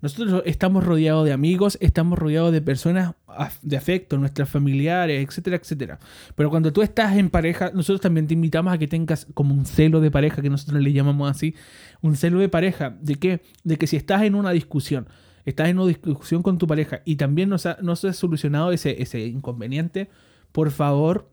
nosotros 0.01 0.41
estamos 0.45 0.83
rodeados 0.83 1.25
de 1.25 1.31
amigos, 1.31 1.77
estamos 1.79 2.17
rodeados 2.17 2.51
de 2.51 2.61
personas 2.61 3.13
de 3.61 3.77
afecto, 3.77 4.17
nuestras 4.17 4.49
familiares, 4.49 5.25
etcétera, 5.27 5.57
etcétera. 5.57 5.99
Pero 6.35 6.49
cuando 6.49 6.73
tú 6.73 6.81
estás 6.81 7.15
en 7.17 7.29
pareja, 7.29 7.71
nosotros 7.73 8.01
también 8.01 8.27
te 8.27 8.33
invitamos 8.33 8.73
a 8.73 8.77
que 8.77 8.87
tengas 8.87 9.27
como 9.33 9.53
un 9.53 9.65
celo 9.65 10.01
de 10.01 10.09
pareja, 10.09 10.41
que 10.41 10.49
nosotros 10.49 10.81
le 10.81 10.91
llamamos 10.91 11.29
así, 11.29 11.55
un 12.01 12.15
celo 12.15 12.39
de 12.39 12.49
pareja. 12.49 12.97
¿De 12.99 13.15
qué? 13.15 13.41
De 13.63 13.77
que 13.77 13.85
si 13.85 13.95
estás 13.95 14.23
en 14.23 14.33
una 14.33 14.51
discusión, 14.51 15.07
estás 15.45 15.69
en 15.69 15.77
una 15.77 15.87
discusión 15.87 16.41
con 16.41 16.57
tu 16.57 16.65
pareja 16.65 17.01
y 17.05 17.15
también 17.15 17.49
no 17.49 17.57
se 17.59 17.69
ha, 17.69 18.13
solucionado 18.13 18.71
ese, 18.71 19.01
ese 19.01 19.25
inconveniente, 19.27 20.09
por 20.51 20.71
favor, 20.71 21.29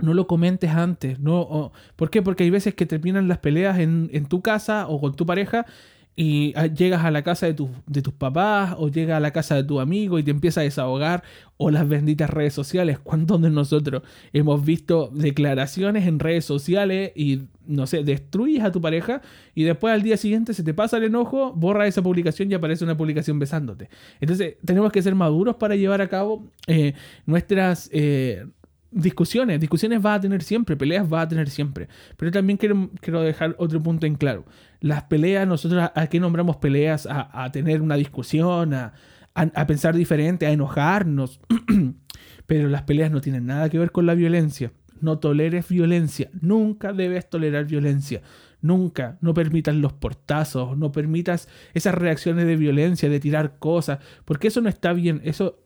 no 0.00 0.14
lo 0.14 0.26
comentes 0.26 0.70
antes. 0.70 1.20
No, 1.20 1.72
¿Por 1.96 2.08
qué? 2.08 2.22
Porque 2.22 2.44
hay 2.44 2.50
veces 2.50 2.74
que 2.74 2.86
terminan 2.86 3.28
las 3.28 3.38
peleas 3.38 3.78
en, 3.78 4.08
en, 4.12 4.24
tu 4.26 4.40
casa 4.40 4.88
o 4.88 4.98
con 5.00 5.14
tu 5.14 5.26
pareja 5.26 5.66
y 6.14 6.52
ah, 6.56 6.66
llegas 6.66 7.04
a 7.04 7.10
la 7.10 7.22
casa 7.22 7.46
de, 7.46 7.66
de, 7.86 8.02
tus 8.02 8.12
papás 8.12 8.74
o 8.76 8.88
llegas 8.88 9.16
a 9.16 9.20
la 9.20 9.30
casa 9.30 9.54
de 9.54 9.64
tu 9.64 9.80
amigo 9.80 10.18
y 10.18 10.22
te 10.22 10.30
empieza 10.30 10.60
a 10.60 10.64
desahogar 10.64 11.22
o 11.56 11.70
las 11.70 11.88
benditas 11.88 12.28
redes 12.28 12.52
sociales. 12.52 12.98
¿Cuántos 13.02 13.40
de 13.40 13.50
nosotros 13.50 14.02
hemos 14.32 14.64
visto 14.64 15.10
declaraciones 15.12 16.06
en 16.06 16.18
redes 16.18 16.44
sociales 16.44 17.12
y, 17.14 17.42
no 17.66 17.86
sé, 17.86 18.04
destruyes 18.04 18.62
a 18.62 18.72
tu 18.72 18.80
pareja 18.80 19.22
y 19.54 19.62
después 19.64 19.94
al 19.94 20.02
día 20.02 20.16
siguiente 20.16 20.52
se 20.52 20.62
te 20.62 20.74
pasa 20.74 20.98
el 20.98 21.04
enojo, 21.04 21.52
borra 21.54 21.86
esa 21.86 22.02
publicación 22.02 22.50
y 22.50 22.54
aparece 22.54 22.84
una 22.84 22.96
publicación 22.96 23.38
besándote? 23.38 23.88
Entonces 24.20 24.56
tenemos 24.64 24.92
que 24.92 25.00
ser 25.02 25.14
maduros 25.14 25.56
para 25.56 25.76
llevar 25.76 26.02
a 26.02 26.08
cabo 26.08 26.44
eh, 26.66 26.94
nuestras... 27.26 27.88
Eh, 27.92 28.46
discusiones, 28.92 29.60
discusiones 29.60 30.04
va 30.04 30.14
a 30.14 30.20
tener 30.20 30.42
siempre, 30.42 30.76
peleas 30.76 31.10
va 31.10 31.22
a 31.22 31.28
tener 31.28 31.48
siempre. 31.50 31.88
Pero 32.16 32.30
también 32.30 32.56
quiero, 32.56 33.22
dejar 33.22 33.54
otro 33.58 33.82
punto 33.82 34.06
en 34.06 34.14
claro. 34.14 34.44
Las 34.80 35.04
peleas, 35.04 35.46
nosotros 35.46 35.90
a, 35.94 36.06
qué 36.08 36.20
nombramos 36.20 36.56
peleas? 36.56 37.08
A, 37.10 37.50
tener 37.52 37.80
una 37.82 37.96
discusión, 37.96 38.74
a, 38.74 38.92
a, 39.34 39.66
pensar 39.66 39.94
diferente, 39.94 40.46
a 40.46 40.52
enojarnos. 40.52 41.40
Pero 42.46 42.68
las 42.68 42.82
peleas 42.82 43.10
no 43.10 43.20
tienen 43.20 43.46
nada 43.46 43.68
que 43.68 43.78
ver 43.78 43.92
con 43.92 44.06
la 44.06 44.14
violencia. 44.14 44.72
No 45.00 45.18
toleres 45.18 45.68
violencia. 45.68 46.30
Nunca 46.40 46.92
debes 46.92 47.28
tolerar 47.28 47.66
violencia. 47.66 48.22
Nunca. 48.60 49.18
No 49.20 49.34
permitas 49.34 49.74
los 49.74 49.92
portazos. 49.92 50.76
No 50.76 50.92
permitas 50.92 51.48
esas 51.74 51.94
reacciones 51.94 52.46
de 52.46 52.56
violencia, 52.56 53.08
de 53.08 53.20
tirar 53.20 53.58
cosas. 53.58 53.98
Porque 54.24 54.48
eso 54.48 54.60
no 54.60 54.68
está 54.68 54.92
bien. 54.92 55.20
Eso 55.24 55.61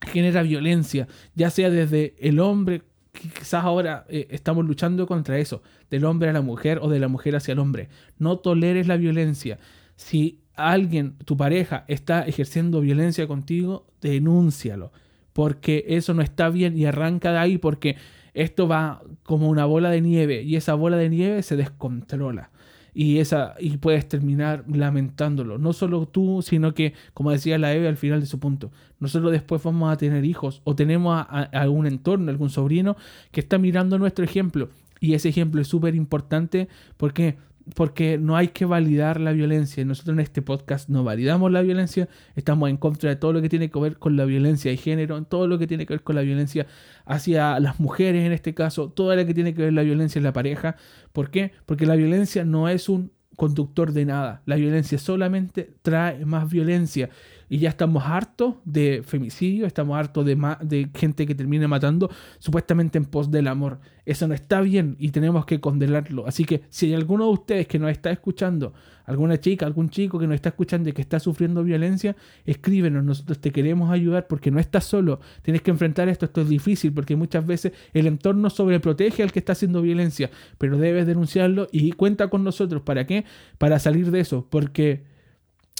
genera 0.00 0.42
violencia, 0.42 1.08
ya 1.34 1.50
sea 1.50 1.70
desde 1.70 2.14
el 2.20 2.40
hombre, 2.40 2.82
quizás 3.12 3.64
ahora 3.64 4.06
eh, 4.08 4.28
estamos 4.30 4.64
luchando 4.64 5.06
contra 5.06 5.38
eso, 5.38 5.62
del 5.90 6.04
hombre 6.04 6.30
a 6.30 6.32
la 6.32 6.40
mujer 6.40 6.78
o 6.82 6.88
de 6.88 7.00
la 7.00 7.08
mujer 7.08 7.36
hacia 7.36 7.52
el 7.52 7.58
hombre. 7.58 7.88
No 8.18 8.38
toleres 8.38 8.86
la 8.86 8.96
violencia. 8.96 9.58
Si 9.96 10.40
alguien, 10.54 11.16
tu 11.24 11.36
pareja, 11.36 11.84
está 11.88 12.22
ejerciendo 12.22 12.80
violencia 12.80 13.26
contigo, 13.26 13.86
denúncialo, 14.00 14.92
porque 15.32 15.84
eso 15.88 16.14
no 16.14 16.22
está 16.22 16.48
bien 16.48 16.76
y 16.76 16.86
arranca 16.86 17.32
de 17.32 17.38
ahí 17.38 17.58
porque 17.58 17.96
esto 18.34 18.68
va 18.68 19.02
como 19.22 19.48
una 19.48 19.64
bola 19.64 19.90
de 19.90 20.00
nieve 20.00 20.42
y 20.42 20.56
esa 20.56 20.74
bola 20.74 20.96
de 20.96 21.08
nieve 21.08 21.42
se 21.42 21.56
descontrola 21.56 22.50
y, 22.94 23.18
esa, 23.18 23.54
y 23.58 23.76
puedes 23.76 24.08
terminar 24.08 24.64
lamentándolo. 24.68 25.58
No 25.58 25.72
solo 25.72 26.06
tú, 26.06 26.42
sino 26.42 26.74
que, 26.74 26.94
como 27.14 27.30
decía 27.30 27.58
la 27.58 27.72
Eve 27.72 27.88
al 27.88 27.96
final 27.96 28.20
de 28.20 28.26
su 28.26 28.38
punto, 28.38 28.70
nosotros 28.98 29.32
después 29.32 29.62
vamos 29.62 29.92
a 29.92 29.96
tener 29.96 30.24
hijos 30.24 30.60
o 30.64 30.74
tenemos 30.74 31.16
a, 31.16 31.42
algún 31.52 31.86
entorno, 31.86 32.30
algún 32.30 32.50
sobrino 32.50 32.96
que 33.32 33.40
está 33.40 33.58
mirando 33.58 33.98
nuestro 33.98 34.24
ejemplo. 34.24 34.68
Y 35.00 35.14
ese 35.14 35.30
ejemplo 35.30 35.62
es 35.62 35.68
súper 35.68 35.94
importante 35.94 36.68
porque 36.96 37.38
porque 37.74 38.18
no 38.18 38.36
hay 38.36 38.48
que 38.48 38.64
validar 38.64 39.20
la 39.20 39.32
violencia. 39.32 39.84
Nosotros 39.84 40.14
en 40.14 40.20
este 40.20 40.42
podcast 40.42 40.88
no 40.88 41.04
validamos 41.04 41.50
la 41.50 41.62
violencia, 41.62 42.08
estamos 42.36 42.68
en 42.70 42.76
contra 42.76 43.10
de 43.10 43.16
todo 43.16 43.32
lo 43.32 43.42
que 43.42 43.48
tiene 43.48 43.70
que 43.70 43.78
ver 43.78 43.98
con 43.98 44.16
la 44.16 44.24
violencia 44.24 44.70
de 44.70 44.76
género, 44.76 45.22
todo 45.24 45.46
lo 45.46 45.58
que 45.58 45.66
tiene 45.66 45.86
que 45.86 45.94
ver 45.94 46.02
con 46.02 46.16
la 46.16 46.22
violencia 46.22 46.66
hacia 47.04 47.58
las 47.60 47.80
mujeres 47.80 48.24
en 48.24 48.32
este 48.32 48.54
caso, 48.54 48.90
todo 48.90 49.14
lo 49.14 49.26
que 49.26 49.34
tiene 49.34 49.54
que 49.54 49.62
ver 49.62 49.72
la 49.72 49.82
violencia 49.82 50.18
en 50.18 50.24
la 50.24 50.32
pareja. 50.32 50.76
¿Por 51.12 51.30
qué? 51.30 51.52
Porque 51.66 51.86
la 51.86 51.96
violencia 51.96 52.44
no 52.44 52.68
es 52.68 52.88
un 52.88 53.12
conductor 53.36 53.92
de 53.92 54.04
nada. 54.04 54.42
La 54.44 54.56
violencia 54.56 54.98
solamente 54.98 55.72
trae 55.82 56.26
más 56.26 56.50
violencia. 56.50 57.08
Y 57.52 57.58
ya 57.58 57.68
estamos 57.68 58.04
hartos 58.06 58.54
de 58.64 59.02
femicidio, 59.04 59.66
estamos 59.66 59.98
hartos 59.98 60.24
de, 60.24 60.36
de 60.62 60.88
gente 60.94 61.26
que 61.26 61.34
termine 61.34 61.66
matando 61.66 62.08
supuestamente 62.38 62.96
en 62.96 63.04
pos 63.04 63.28
del 63.32 63.48
amor. 63.48 63.80
Eso 64.06 64.28
no 64.28 64.34
está 64.34 64.60
bien 64.60 64.94
y 65.00 65.10
tenemos 65.10 65.44
que 65.46 65.60
condenarlo. 65.60 66.28
Así 66.28 66.44
que 66.44 66.62
si 66.68 66.86
hay 66.86 66.94
alguno 66.94 67.26
de 67.26 67.32
ustedes 67.32 67.66
que 67.66 67.80
nos 67.80 67.90
está 67.90 68.12
escuchando, 68.12 68.72
alguna 69.04 69.40
chica, 69.40 69.66
algún 69.66 69.90
chico 69.90 70.16
que 70.20 70.28
nos 70.28 70.36
está 70.36 70.50
escuchando 70.50 70.88
y 70.88 70.92
que 70.92 71.02
está 71.02 71.18
sufriendo 71.18 71.64
violencia, 71.64 72.14
escríbenos, 72.46 73.02
nosotros 73.02 73.40
te 73.40 73.50
queremos 73.50 73.90
ayudar 73.90 74.28
porque 74.28 74.52
no 74.52 74.60
estás 74.60 74.84
solo. 74.84 75.18
Tienes 75.42 75.60
que 75.60 75.72
enfrentar 75.72 76.08
esto, 76.08 76.26
esto 76.26 76.42
es 76.42 76.48
difícil 76.48 76.92
porque 76.92 77.16
muchas 77.16 77.44
veces 77.44 77.72
el 77.92 78.06
entorno 78.06 78.48
sobreprotege 78.48 79.24
al 79.24 79.32
que 79.32 79.40
está 79.40 79.52
haciendo 79.52 79.82
violencia, 79.82 80.30
pero 80.56 80.78
debes 80.78 81.04
denunciarlo 81.04 81.66
y 81.72 81.90
cuenta 81.92 82.28
con 82.28 82.44
nosotros. 82.44 82.82
¿Para 82.82 83.06
qué? 83.06 83.24
Para 83.58 83.80
salir 83.80 84.12
de 84.12 84.20
eso, 84.20 84.46
porque 84.48 85.09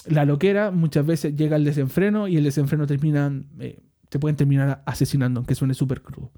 la 0.07 0.25
loquera 0.25 0.71
muchas 0.71 1.05
veces 1.05 1.35
llega 1.35 1.55
al 1.55 1.63
desenfreno 1.63 2.27
y 2.27 2.37
el 2.37 2.43
desenfreno 2.43 2.87
termina, 2.87 3.31
eh, 3.59 3.79
te 4.09 4.19
pueden 4.19 4.35
terminar 4.35 4.83
asesinando, 4.85 5.39
aunque 5.39 5.55
suene 5.55 5.73
súper 5.73 6.01
crudo. 6.01 6.31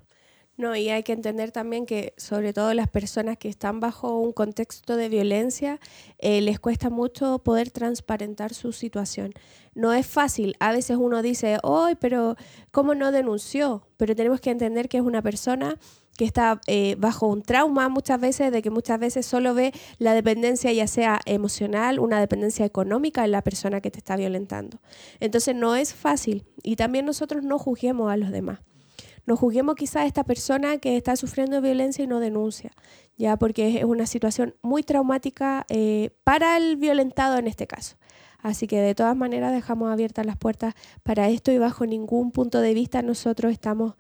No, 0.56 0.76
y 0.76 0.90
hay 0.90 1.02
que 1.02 1.14
entender 1.14 1.52
también 1.52 1.88
que 1.88 2.14
sobre 2.16 2.54
todo 2.54 2.76
las 2.76 2.88
personas 2.88 3.38
que 3.40 3.50
están 3.50 3.80
bajo 3.80 4.20
un 4.20 4.34
contexto 4.34 4.96
de 4.96 5.10
violencia, 5.10 5.80
eh, 6.20 6.42
les 6.42 6.60
cuesta 6.60 6.92
mucho 6.92 7.40
poder 7.40 7.72
transparentar 7.72 8.54
su 8.54 8.72
situación. 8.72 9.34
No 9.74 9.94
es 9.94 10.06
fácil. 10.06 10.56
A 10.60 10.72
veces 10.72 10.98
uno 11.00 11.24
dice, 11.24 11.58
hoy, 11.64 11.96
pero 11.96 12.36
¿cómo 12.70 12.94
no 12.94 13.12
denunció? 13.12 13.88
Pero 13.98 14.16
tenemos 14.16 14.42
que 14.42 14.52
entender 14.52 14.90
que 14.90 14.98
es 14.98 15.04
una 15.04 15.24
persona 15.24 15.80
que 16.18 16.26
está 16.26 16.62
eh, 16.68 16.96
bajo 16.98 17.28
un 17.28 17.42
trauma 17.42 17.90
muchas 17.90 18.20
veces, 18.20 18.52
de 18.52 18.62
que 18.62 18.70
muchas 18.70 19.00
veces 19.00 19.26
solo 19.26 19.54
ve 19.54 19.74
la 19.98 20.14
dependencia 20.14 20.72
ya 20.72 20.88
sea 20.88 21.20
emocional, 21.26 22.00
una 22.00 22.20
dependencia 22.20 22.66
económica 22.66 23.26
en 23.26 23.32
la 23.32 23.42
persona 23.42 23.82
que 23.82 23.92
te 23.92 23.98
está 23.98 24.16
violentando. 24.16 24.80
Entonces 25.20 25.56
no 25.56 25.76
es 25.76 25.94
fácil 25.94 26.46
y 26.62 26.76
también 26.76 27.06
nosotros 27.06 27.44
no 27.44 27.58
juzguemos 27.60 28.12
a 28.12 28.18
los 28.18 28.32
demás. 28.32 28.60
no 29.26 29.38
juzguemos 29.38 29.76
quizás 29.76 30.04
a 30.04 30.06
esta 30.06 30.26
persona 30.26 30.80
que 30.80 30.98
está 30.98 31.16
sufriendo 31.16 31.62
violencia 31.62 32.04
y 32.04 32.08
no 32.08 32.20
denuncia, 32.20 32.72
ya 33.18 33.38
porque 33.38 33.80
es 33.80 33.86
una 33.86 34.06
situación 34.06 34.56
muy 34.62 34.84
traumática 34.84 35.66
eh, 35.70 36.10
para 36.26 36.58
el 36.58 36.76
violentado 36.76 37.38
en 37.38 37.48
este 37.48 37.66
caso. 37.66 37.96
Así 38.40 38.68
que 38.68 38.82
de 38.82 38.94
todas 38.94 39.16
maneras 39.16 39.54
dejamos 39.54 39.90
abiertas 39.90 40.26
las 40.26 40.36
puertas 40.36 40.76
para 41.04 41.30
esto 41.30 41.54
y 41.54 41.58
bajo 41.58 41.86
ningún 41.86 42.32
punto 42.32 42.60
de 42.60 42.74
vista 42.74 43.02
nosotros 43.02 43.54
estamos 43.54 43.96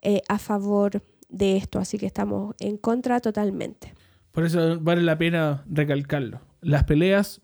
eh, 0.00 0.22
a 0.28 0.38
favor 0.38 1.02
de 1.32 1.56
esto, 1.56 1.80
así 1.80 1.98
que 1.98 2.06
estamos 2.06 2.54
en 2.60 2.76
contra 2.76 3.18
totalmente. 3.18 3.94
Por 4.30 4.44
eso 4.44 4.78
vale 4.80 5.02
la 5.02 5.18
pena 5.18 5.64
recalcarlo. 5.68 6.40
Las 6.60 6.84
peleas 6.84 7.40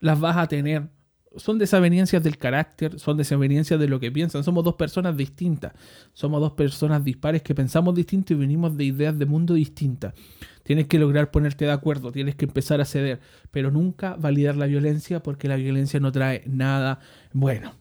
las 0.00 0.18
vas 0.18 0.36
a 0.36 0.46
tener. 0.46 0.88
Son 1.36 1.58
desavenencias 1.58 2.22
del 2.22 2.38
carácter, 2.38 2.98
son 2.98 3.18
desavenencias 3.18 3.78
de 3.78 3.88
lo 3.88 4.00
que 4.00 4.10
piensan. 4.10 4.42
Somos 4.42 4.64
dos 4.64 4.76
personas 4.76 5.16
distintas. 5.16 5.72
Somos 6.14 6.40
dos 6.40 6.52
personas 6.52 7.04
dispares 7.04 7.42
que 7.42 7.54
pensamos 7.54 7.94
distinto 7.94 8.32
y 8.32 8.36
venimos 8.36 8.74
de 8.76 8.84
ideas 8.84 9.18
de 9.18 9.26
mundo 9.26 9.52
distintas. 9.52 10.14
Tienes 10.62 10.86
que 10.86 10.98
lograr 10.98 11.30
ponerte 11.30 11.66
de 11.66 11.72
acuerdo, 11.72 12.10
tienes 12.10 12.36
que 12.36 12.46
empezar 12.46 12.80
a 12.80 12.86
ceder, 12.86 13.20
pero 13.50 13.70
nunca 13.70 14.16
validar 14.16 14.56
la 14.56 14.66
violencia 14.66 15.22
porque 15.22 15.46
la 15.46 15.56
violencia 15.56 16.00
no 16.00 16.10
trae 16.10 16.42
nada 16.46 17.00
bueno. 17.32 17.74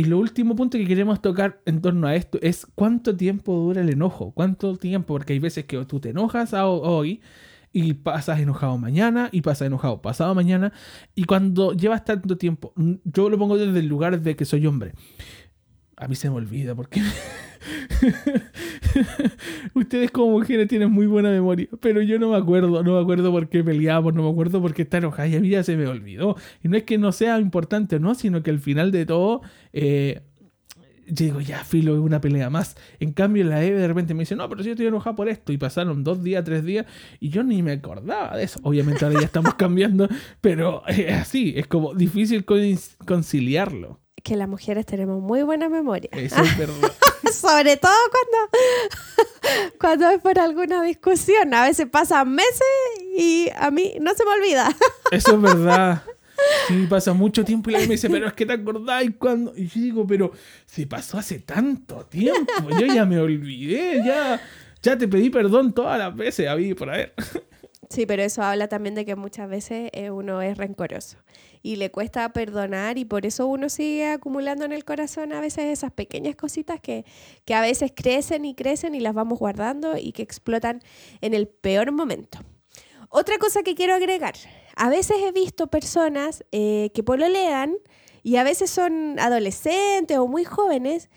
Y 0.00 0.04
lo 0.04 0.18
último 0.18 0.56
punto 0.56 0.78
que 0.78 0.86
queremos 0.86 1.20
tocar 1.20 1.60
en 1.66 1.82
torno 1.82 2.06
a 2.06 2.14
esto 2.14 2.38
es 2.40 2.66
cuánto 2.74 3.14
tiempo 3.14 3.54
dura 3.54 3.82
el 3.82 3.90
enojo, 3.90 4.32
cuánto 4.32 4.78
tiempo, 4.78 5.08
porque 5.08 5.34
hay 5.34 5.38
veces 5.38 5.66
que 5.66 5.76
tú 5.84 6.00
te 6.00 6.08
enojas 6.08 6.54
hoy 6.54 7.20
y 7.70 7.92
pasas 7.92 8.40
enojado 8.40 8.78
mañana 8.78 9.28
y 9.30 9.42
pasas 9.42 9.66
enojado 9.66 10.00
pasado 10.00 10.34
mañana 10.34 10.72
y 11.14 11.24
cuando 11.24 11.74
llevas 11.74 12.06
tanto 12.06 12.38
tiempo, 12.38 12.72
yo 13.04 13.28
lo 13.28 13.36
pongo 13.36 13.58
desde 13.58 13.78
el 13.78 13.88
lugar 13.88 14.18
de 14.22 14.36
que 14.36 14.46
soy 14.46 14.66
hombre. 14.66 14.94
A 15.98 16.08
mí 16.08 16.14
se 16.14 16.30
me 16.30 16.36
olvida 16.36 16.74
porque 16.74 17.02
ustedes 19.74 20.10
como 20.10 20.32
mujeres 20.32 20.68
tienen 20.68 20.90
muy 20.90 21.06
buena 21.06 21.30
memoria, 21.30 21.68
pero 21.80 22.02
yo 22.02 22.18
no 22.18 22.30
me 22.30 22.36
acuerdo, 22.36 22.82
no 22.82 22.94
me 22.94 23.00
acuerdo 23.00 23.30
por 23.30 23.48
qué 23.48 23.62
peleamos, 23.62 24.14
no 24.14 24.22
me 24.22 24.30
acuerdo 24.30 24.60
por 24.60 24.74
qué 24.74 24.82
está 24.82 24.98
enojada 24.98 25.28
y 25.28 25.36
a 25.36 25.40
mí 25.40 25.50
ya 25.50 25.62
se 25.62 25.76
me 25.76 25.86
olvidó. 25.86 26.36
Y 26.62 26.68
no 26.68 26.76
es 26.76 26.84
que 26.84 26.98
no 26.98 27.12
sea 27.12 27.38
importante 27.38 28.00
no, 28.00 28.14
sino 28.14 28.42
que 28.42 28.50
al 28.50 28.58
final 28.58 28.92
de 28.92 29.06
todo 29.06 29.42
eh, 29.72 30.22
yo 31.10 31.24
digo, 31.24 31.40
ya, 31.40 31.64
filo, 31.64 31.94
es 31.94 32.00
una 32.00 32.20
pelea 32.20 32.50
más. 32.50 32.76
En 32.98 33.12
cambio, 33.12 33.44
la 33.44 33.62
Eve 33.62 33.80
de 33.80 33.88
repente 33.88 34.14
me 34.14 34.20
dice, 34.20 34.36
no, 34.36 34.48
pero 34.48 34.62
si 34.62 34.68
yo 34.68 34.72
estoy 34.72 34.86
enojado 34.86 35.16
por 35.16 35.28
esto. 35.28 35.52
Y 35.52 35.58
pasaron 35.58 36.04
dos 36.04 36.22
días, 36.22 36.44
tres 36.44 36.64
días, 36.64 36.86
y 37.18 37.30
yo 37.30 37.42
ni 37.42 37.62
me 37.62 37.72
acordaba 37.72 38.36
de 38.36 38.44
eso. 38.44 38.60
Obviamente 38.62 39.04
ahora 39.04 39.20
ya 39.20 39.26
estamos 39.26 39.54
cambiando, 39.58 40.08
pero 40.40 40.82
es 40.86 41.12
así, 41.12 41.54
es 41.56 41.66
como 41.66 41.94
difícil 41.94 42.44
conciliarlo. 42.44 44.00
Que 44.22 44.36
las 44.36 44.48
mujeres 44.48 44.86
tenemos 44.86 45.20
muy 45.22 45.42
buena 45.42 45.68
memoria. 45.68 46.10
Eso 46.12 46.42
es 46.42 46.58
verdad. 46.58 46.92
Sobre 47.32 47.76
todo 47.76 47.92
cuando, 48.10 49.72
cuando 49.80 50.10
es 50.10 50.20
por 50.20 50.38
alguna 50.38 50.82
discusión. 50.82 51.54
A 51.54 51.64
veces 51.64 51.86
pasan 51.86 52.34
meses 52.34 52.60
y 53.16 53.48
a 53.56 53.70
mí 53.70 53.94
no 54.00 54.14
se 54.14 54.24
me 54.24 54.32
olvida. 54.32 54.74
Eso 55.10 55.34
es 55.34 55.42
verdad. 55.42 56.02
Sí, 56.68 56.86
pasa 56.88 57.12
mucho 57.12 57.44
tiempo 57.44 57.70
y 57.70 57.74
él 57.74 57.82
me 57.86 57.94
dice, 57.94 58.08
pero 58.08 58.26
es 58.26 58.32
que 58.32 58.46
te 58.46 58.54
acordáis 58.54 59.12
cuando. 59.18 59.54
Y 59.54 59.66
yo 59.66 59.80
digo, 59.80 60.06
pero 60.06 60.32
si 60.64 60.86
pasó 60.86 61.18
hace 61.18 61.40
tanto 61.40 62.06
tiempo, 62.06 62.52
yo 62.78 62.86
ya 62.86 63.04
me 63.04 63.18
olvidé, 63.18 64.02
ya, 64.04 64.40
ya 64.82 64.96
te 64.96 65.06
pedí 65.06 65.28
perdón 65.28 65.74
todas 65.74 65.98
las 65.98 66.16
veces, 66.16 66.48
a 66.48 66.56
mí 66.56 66.72
por 66.72 66.88
haber. 66.88 67.12
Sí, 67.90 68.06
pero 68.06 68.22
eso 68.22 68.42
habla 68.42 68.68
también 68.68 68.94
de 68.94 69.04
que 69.04 69.16
muchas 69.16 69.50
veces 69.50 69.90
eh, 69.92 70.10
uno 70.10 70.40
es 70.40 70.56
rencoroso 70.56 71.18
y 71.62 71.76
le 71.76 71.90
cuesta 71.90 72.32
perdonar 72.32 72.98
y 72.98 73.04
por 73.04 73.26
eso 73.26 73.46
uno 73.46 73.68
sigue 73.68 74.06
acumulando 74.06 74.64
en 74.64 74.72
el 74.72 74.84
corazón 74.84 75.32
a 75.32 75.40
veces 75.40 75.66
esas 75.66 75.92
pequeñas 75.92 76.36
cositas 76.36 76.80
que, 76.80 77.04
que 77.44 77.54
a 77.54 77.60
veces 77.60 77.92
crecen 77.94 78.44
y 78.44 78.54
crecen 78.54 78.94
y 78.94 79.00
las 79.00 79.14
vamos 79.14 79.38
guardando 79.38 79.96
y 79.96 80.12
que 80.12 80.22
explotan 80.22 80.80
en 81.20 81.34
el 81.34 81.48
peor 81.48 81.92
momento. 81.92 82.38
Otra 83.08 83.38
cosa 83.38 83.62
que 83.62 83.74
quiero 83.74 83.94
agregar, 83.94 84.34
a 84.76 84.88
veces 84.88 85.16
he 85.22 85.32
visto 85.32 85.66
personas 85.66 86.44
eh, 86.52 86.90
que 86.94 87.02
pololean 87.02 87.76
y 88.22 88.36
a 88.36 88.44
veces 88.44 88.70
son 88.70 89.18
adolescentes 89.18 90.16
o 90.18 90.28
muy 90.28 90.44
jóvenes 90.44 91.10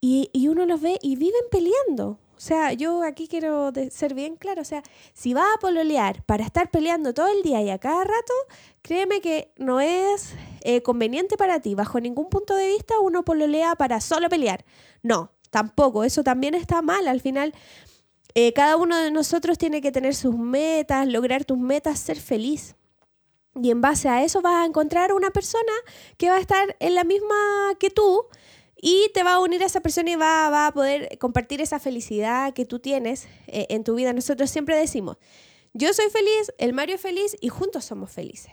y, 0.00 0.30
y, 0.32 0.48
uno 0.48 0.66
los 0.66 0.80
ve 0.80 0.98
y 1.02 1.16
viven 1.16 1.42
peleando. 1.50 2.20
O 2.38 2.40
sea, 2.40 2.72
yo 2.72 3.02
aquí 3.02 3.26
quiero 3.26 3.72
ser 3.90 4.14
bien 4.14 4.36
claro, 4.36 4.62
o 4.62 4.64
sea, 4.64 4.84
si 5.12 5.34
vas 5.34 5.48
a 5.56 5.58
pololear 5.58 6.22
para 6.22 6.44
estar 6.44 6.70
peleando 6.70 7.12
todo 7.12 7.26
el 7.26 7.42
día 7.42 7.60
y 7.62 7.70
a 7.70 7.78
cada 7.78 8.04
rato, 8.04 8.32
créeme 8.80 9.20
que 9.20 9.52
no 9.56 9.80
es 9.80 10.34
eh, 10.60 10.80
conveniente 10.82 11.36
para 11.36 11.58
ti. 11.58 11.74
Bajo 11.74 11.98
ningún 11.98 12.28
punto 12.28 12.54
de 12.54 12.68
vista 12.68 12.94
uno 13.00 13.24
pololea 13.24 13.74
para 13.74 14.00
solo 14.00 14.28
pelear. 14.28 14.64
No, 15.02 15.32
tampoco, 15.50 16.04
eso 16.04 16.22
también 16.22 16.54
está 16.54 16.80
mal. 16.80 17.08
Al 17.08 17.20
final, 17.20 17.52
eh, 18.36 18.52
cada 18.52 18.76
uno 18.76 18.96
de 18.96 19.10
nosotros 19.10 19.58
tiene 19.58 19.80
que 19.80 19.90
tener 19.90 20.14
sus 20.14 20.36
metas, 20.36 21.08
lograr 21.08 21.44
tus 21.44 21.58
metas, 21.58 21.98
ser 21.98 22.20
feliz. 22.20 22.76
Y 23.60 23.72
en 23.72 23.80
base 23.80 24.08
a 24.08 24.22
eso 24.22 24.42
vas 24.42 24.62
a 24.62 24.64
encontrar 24.64 25.12
una 25.12 25.30
persona 25.30 25.72
que 26.16 26.30
va 26.30 26.36
a 26.36 26.40
estar 26.40 26.76
en 26.78 26.94
la 26.94 27.02
misma 27.02 27.34
que 27.80 27.90
tú 27.90 28.26
y 28.80 29.10
te 29.12 29.22
va 29.22 29.34
a 29.34 29.40
unir 29.40 29.62
a 29.62 29.66
esa 29.66 29.80
persona 29.80 30.10
y 30.10 30.16
va, 30.16 30.66
a 30.66 30.72
poder 30.72 31.18
compartir 31.18 31.60
esa 31.60 31.78
felicidad 31.78 32.54
que 32.54 32.64
tú 32.64 32.78
tienes 32.78 33.26
eh, 33.46 33.66
en 33.70 33.84
tu 33.84 33.94
vida. 33.94 34.12
Nosotros 34.12 34.50
siempre 34.50 34.76
decimos, 34.76 35.16
yo 35.74 35.92
soy 35.92 36.10
feliz, 36.10 36.52
el 36.58 36.72
Mario 36.72 36.94
es 36.96 37.00
feliz 37.00 37.36
y 37.40 37.48
juntos 37.48 37.84
somos 37.84 38.10
felices. 38.10 38.52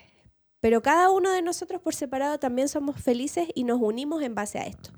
Pero 0.59 0.81
cada 0.81 1.11
uno 1.11 1.31
de 1.31 1.41
nosotros 1.41 1.81
por 1.81 1.93
separado 1.93 2.39
también 2.39 2.67
somos 2.67 2.99
felices 2.99 3.47
y 3.53 3.63
nos 3.65 3.79
unimos 3.81 4.23
en 4.23 4.33
base 4.33 4.57
a 4.57 4.65
esto. 4.65 4.91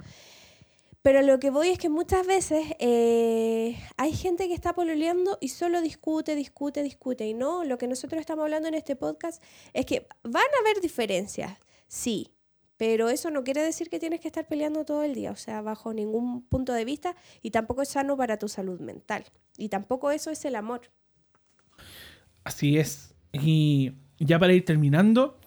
Pero 1.01 1.21
lo 1.21 1.39
que 1.39 1.51
voy 1.51 1.69
es 1.69 1.77
que 1.77 1.89
muchas 1.89 2.25
veces 2.25 2.65
eh, 2.79 3.77
hay 3.97 4.13
gente 4.13 4.47
que 4.47 4.53
está 4.53 4.73
pololeando 4.73 5.37
y 5.39 5.49
solo 5.49 5.81
discute, 5.81 6.35
discute, 6.35 6.83
discute. 6.83 7.25
Y 7.25 7.33
no, 7.33 7.63
lo 7.63 7.77
que 7.77 7.87
nosotros 7.87 8.19
estamos 8.19 8.43
hablando 8.43 8.67
en 8.67 8.73
este 8.73 8.95
podcast 8.95 9.41
es 9.73 9.85
que 9.85 10.07
van 10.23 10.43
a 10.43 10.59
haber 10.61 10.81
diferencias, 10.81 11.57
sí, 11.87 12.33
pero 12.77 13.09
eso 13.09 13.31
no 13.31 13.43
quiere 13.43 13.61
decir 13.61 13.89
que 13.89 13.99
tienes 13.99 14.21
que 14.21 14.27
estar 14.27 14.47
peleando 14.47 14.85
todo 14.85 15.03
el 15.03 15.13
día, 15.13 15.31
o 15.31 15.35
sea, 15.35 15.61
bajo 15.61 15.93
ningún 15.93 16.43
punto 16.43 16.73
de 16.73 16.85
vista, 16.85 17.15
y 17.41 17.51
tampoco 17.51 17.81
es 17.81 17.89
sano 17.89 18.15
para 18.15 18.37
tu 18.37 18.47
salud 18.47 18.79
mental. 18.79 19.25
Y 19.57 19.69
tampoco 19.69 20.11
eso 20.11 20.29
es 20.29 20.45
el 20.45 20.55
amor. 20.55 20.81
Así 22.43 22.77
es. 22.77 23.15
Y 23.33 23.93
ya 24.19 24.39
para 24.39 24.53
ir 24.53 24.63
terminando, 24.63 25.39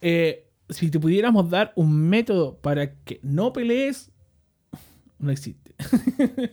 eh, 0.00 0.50
si 0.70 0.90
te 0.90 0.98
pudiéramos 0.98 1.50
dar 1.50 1.72
un 1.76 2.08
método 2.08 2.58
para 2.60 2.94
que 3.04 3.20
no 3.22 3.52
pelees 3.52 4.10
no 5.18 5.32
existe. 5.32 5.74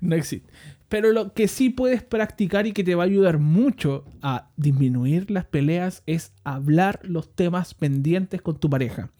no 0.00 0.16
existe. 0.16 0.52
Pero 0.94 1.10
lo 1.10 1.34
que 1.34 1.48
sí 1.48 1.70
puedes 1.70 2.04
practicar 2.04 2.68
y 2.68 2.72
que 2.72 2.84
te 2.84 2.94
va 2.94 3.02
a 3.02 3.06
ayudar 3.06 3.40
mucho 3.40 4.04
a 4.22 4.52
disminuir 4.56 5.28
las 5.28 5.44
peleas 5.44 6.04
es 6.06 6.32
hablar 6.44 7.00
los 7.02 7.34
temas 7.34 7.74
pendientes 7.74 8.40
con 8.40 8.60
tu 8.60 8.70
pareja. 8.70 9.10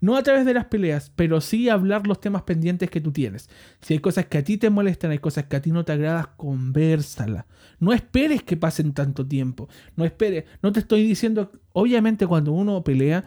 No 0.00 0.16
a 0.16 0.22
través 0.22 0.46
de 0.46 0.54
las 0.54 0.64
peleas, 0.64 1.12
pero 1.14 1.42
sí 1.42 1.68
hablar 1.68 2.06
los 2.06 2.22
temas 2.22 2.44
pendientes 2.44 2.88
que 2.88 3.02
tú 3.02 3.12
tienes. 3.12 3.50
Si 3.82 3.92
hay 3.92 4.00
cosas 4.00 4.24
que 4.24 4.38
a 4.38 4.42
ti 4.42 4.56
te 4.56 4.70
molestan, 4.70 5.10
hay 5.10 5.18
cosas 5.18 5.44
que 5.44 5.56
a 5.56 5.60
ti 5.60 5.70
no 5.70 5.84
te 5.84 5.92
agradan, 5.92 6.28
conversala. 6.38 7.46
No 7.78 7.92
esperes 7.92 8.42
que 8.42 8.56
pasen 8.56 8.94
tanto 8.94 9.26
tiempo. 9.26 9.68
No 9.96 10.06
esperes. 10.06 10.44
No 10.62 10.72
te 10.72 10.80
estoy 10.80 11.06
diciendo, 11.06 11.52
obviamente 11.74 12.26
cuando 12.26 12.52
uno 12.52 12.82
pelea, 12.82 13.26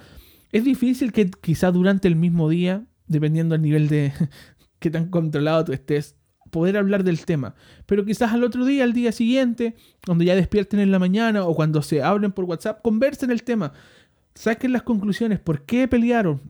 es 0.52 0.64
difícil 0.64 1.12
que 1.12 1.30
quizá 1.30 1.72
durante 1.72 2.08
el 2.08 2.16
mismo 2.16 2.50
día 2.50 2.84
dependiendo 3.06 3.54
del 3.54 3.62
nivel 3.62 3.88
de 3.90 4.12
que 4.80 4.90
tan 4.90 5.12
controlado 5.12 5.66
tú 5.66 5.74
estés, 5.74 6.16
poder 6.52 6.78
hablar 6.78 7.04
del 7.04 7.26
tema. 7.26 7.56
Pero 7.86 8.06
quizás 8.06 8.32
al 8.34 8.44
otro 8.44 8.66
día, 8.66 8.84
al 8.84 8.94
día 8.94 9.12
siguiente, 9.12 9.76
cuando 10.06 10.24
ya 10.24 10.36
despierten 10.36 10.80
en 10.80 10.92
la 10.92 11.00
mañana 11.00 11.46
o 11.46 11.56
cuando 11.56 11.82
se 11.82 12.04
hablen 12.04 12.32
por 12.32 12.46
WhatsApp, 12.46 12.82
conversen 12.82 13.32
el 13.32 13.44
tema. 13.44 13.74
Saquen 14.36 14.74
las 14.74 14.84
conclusiones. 14.84 15.40
¿Por 15.40 15.64
qué 15.64 15.88
pelearon? 15.88 16.42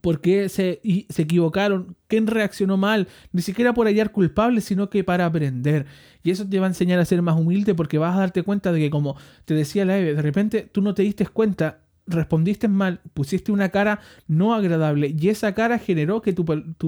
¿Por 0.00 0.20
qué 0.20 0.48
se, 0.48 0.80
se 1.08 1.22
equivocaron? 1.22 1.96
¿Quién 2.08 2.26
reaccionó 2.26 2.76
mal? 2.76 3.08
Ni 3.32 3.42
siquiera 3.42 3.74
por 3.74 3.86
hallar 3.86 4.12
culpables, 4.12 4.64
sino 4.64 4.90
que 4.90 5.04
para 5.04 5.26
aprender. 5.26 5.86
Y 6.22 6.30
eso 6.30 6.48
te 6.48 6.58
va 6.58 6.66
a 6.66 6.68
enseñar 6.68 6.98
a 6.98 7.04
ser 7.04 7.22
más 7.22 7.38
humilde 7.38 7.74
porque 7.74 7.98
vas 7.98 8.16
a 8.16 8.20
darte 8.20 8.42
cuenta 8.42 8.72
de 8.72 8.80
que, 8.80 8.90
como 8.90 9.16
te 9.44 9.54
decía 9.54 9.84
la 9.84 9.98
Eve, 9.98 10.14
de 10.14 10.22
repente 10.22 10.68
tú 10.70 10.82
no 10.82 10.94
te 10.94 11.02
diste 11.02 11.26
cuenta 11.26 11.83
respondiste 12.06 12.68
mal, 12.68 13.00
pusiste 13.14 13.52
una 13.52 13.70
cara 13.70 14.00
no 14.28 14.54
agradable 14.54 15.14
y 15.18 15.28
esa 15.28 15.54
cara 15.54 15.78
generó 15.78 16.22
que 16.22 16.32
tu, 16.32 16.44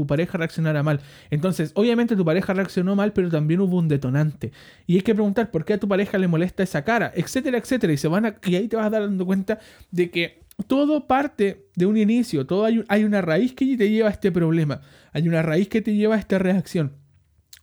pareja 0.07 0.39
reaccionara 0.39 0.83
mal. 0.83 1.01
Entonces, 1.31 1.73
obviamente 1.75 2.17
tu 2.17 2.25
pareja 2.25 2.53
reaccionó 2.53 2.97
mal, 2.97 3.13
pero 3.13 3.31
también 3.31 3.61
hubo 3.61 3.79
un 3.79 3.89
detonante. 3.89 4.53
Y 4.87 4.97
hay 4.97 5.03
que 5.03 5.15
preguntar 5.15 5.51
por 5.51 5.65
qué 5.65 5.75
a 5.75 5.79
tu 5.79 5.89
pareja 5.89 6.19
le 6.19 6.29
molesta 6.29 6.63
esa 6.63 6.85
cara, 6.85 7.13
etcétera, 7.15 7.59
etcétera. 7.59 7.93
Y, 7.93 7.97
se 7.97 8.09
van 8.09 8.37
y 8.45 8.55
ahí 8.57 8.69
te 8.69 8.77
vas 8.77 8.87
a 8.87 8.91
dando 8.91 9.25
cuenta 9.27 9.59
de 9.91 10.11
que 10.11 10.43
todo 10.67 11.07
parte 11.07 11.67
de 11.75 11.87
un 11.87 11.97
inicio, 11.97 12.47
todo 12.47 12.65
hay, 12.65 12.85
hay 12.89 13.05
una 13.05 13.21
raíz 13.23 13.53
que 13.53 13.77
te 13.77 13.91
lleva 13.91 14.09
a 14.09 14.13
este 14.13 14.33
problema, 14.33 14.81
hay 15.13 15.29
una 15.29 15.43
raíz 15.43 15.69
que 15.69 15.83
te 15.83 15.95
lleva 15.95 16.17
a 16.17 16.19
esta 16.19 16.39
reacción. 16.39 17.06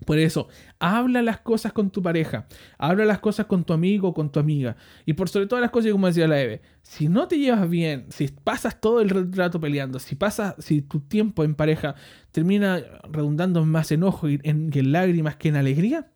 Por 0.06 0.20
eso, 0.20 0.48
habla 0.80 1.22
las 1.22 1.40
cosas 1.40 1.74
con 1.74 1.90
tu 1.90 2.02
pareja, 2.02 2.48
habla 2.78 3.06
las 3.06 3.20
cosas 3.20 3.46
con 3.46 3.64
tu 3.64 3.74
amigo 3.74 4.14
con 4.14 4.32
tu 4.32 4.40
amiga. 4.40 4.76
Y 5.06 5.14
por 5.14 5.30
sobre 5.30 5.48
todas 5.48 5.62
las 5.62 5.72
cosas, 5.72 5.92
como 5.92 6.08
decía 6.08 6.28
la 6.28 6.42
Eve, 6.42 6.62
si 6.82 7.08
no 7.10 7.28
te 7.28 7.38
llevas 7.38 7.70
bien, 7.70 8.06
si 8.10 8.28
pasas 8.28 8.80
todo 8.80 9.02
el 9.02 9.10
rato 9.34 9.60
peleando, 9.60 10.00
si 10.00 10.16
pasas, 10.16 10.56
si 10.60 10.82
tu 10.82 11.00
tiempo 11.00 11.44
en 11.44 11.56
pareja 11.56 11.96
termina 12.32 12.84
redundando 13.10 13.62
en 13.62 13.70
más 13.70 13.92
enojo 13.92 14.30
y 14.30 14.40
en, 14.44 14.70
en 14.74 14.92
lágrimas 14.92 15.36
que 15.36 15.50
en 15.50 15.56
alegría, 15.56 16.08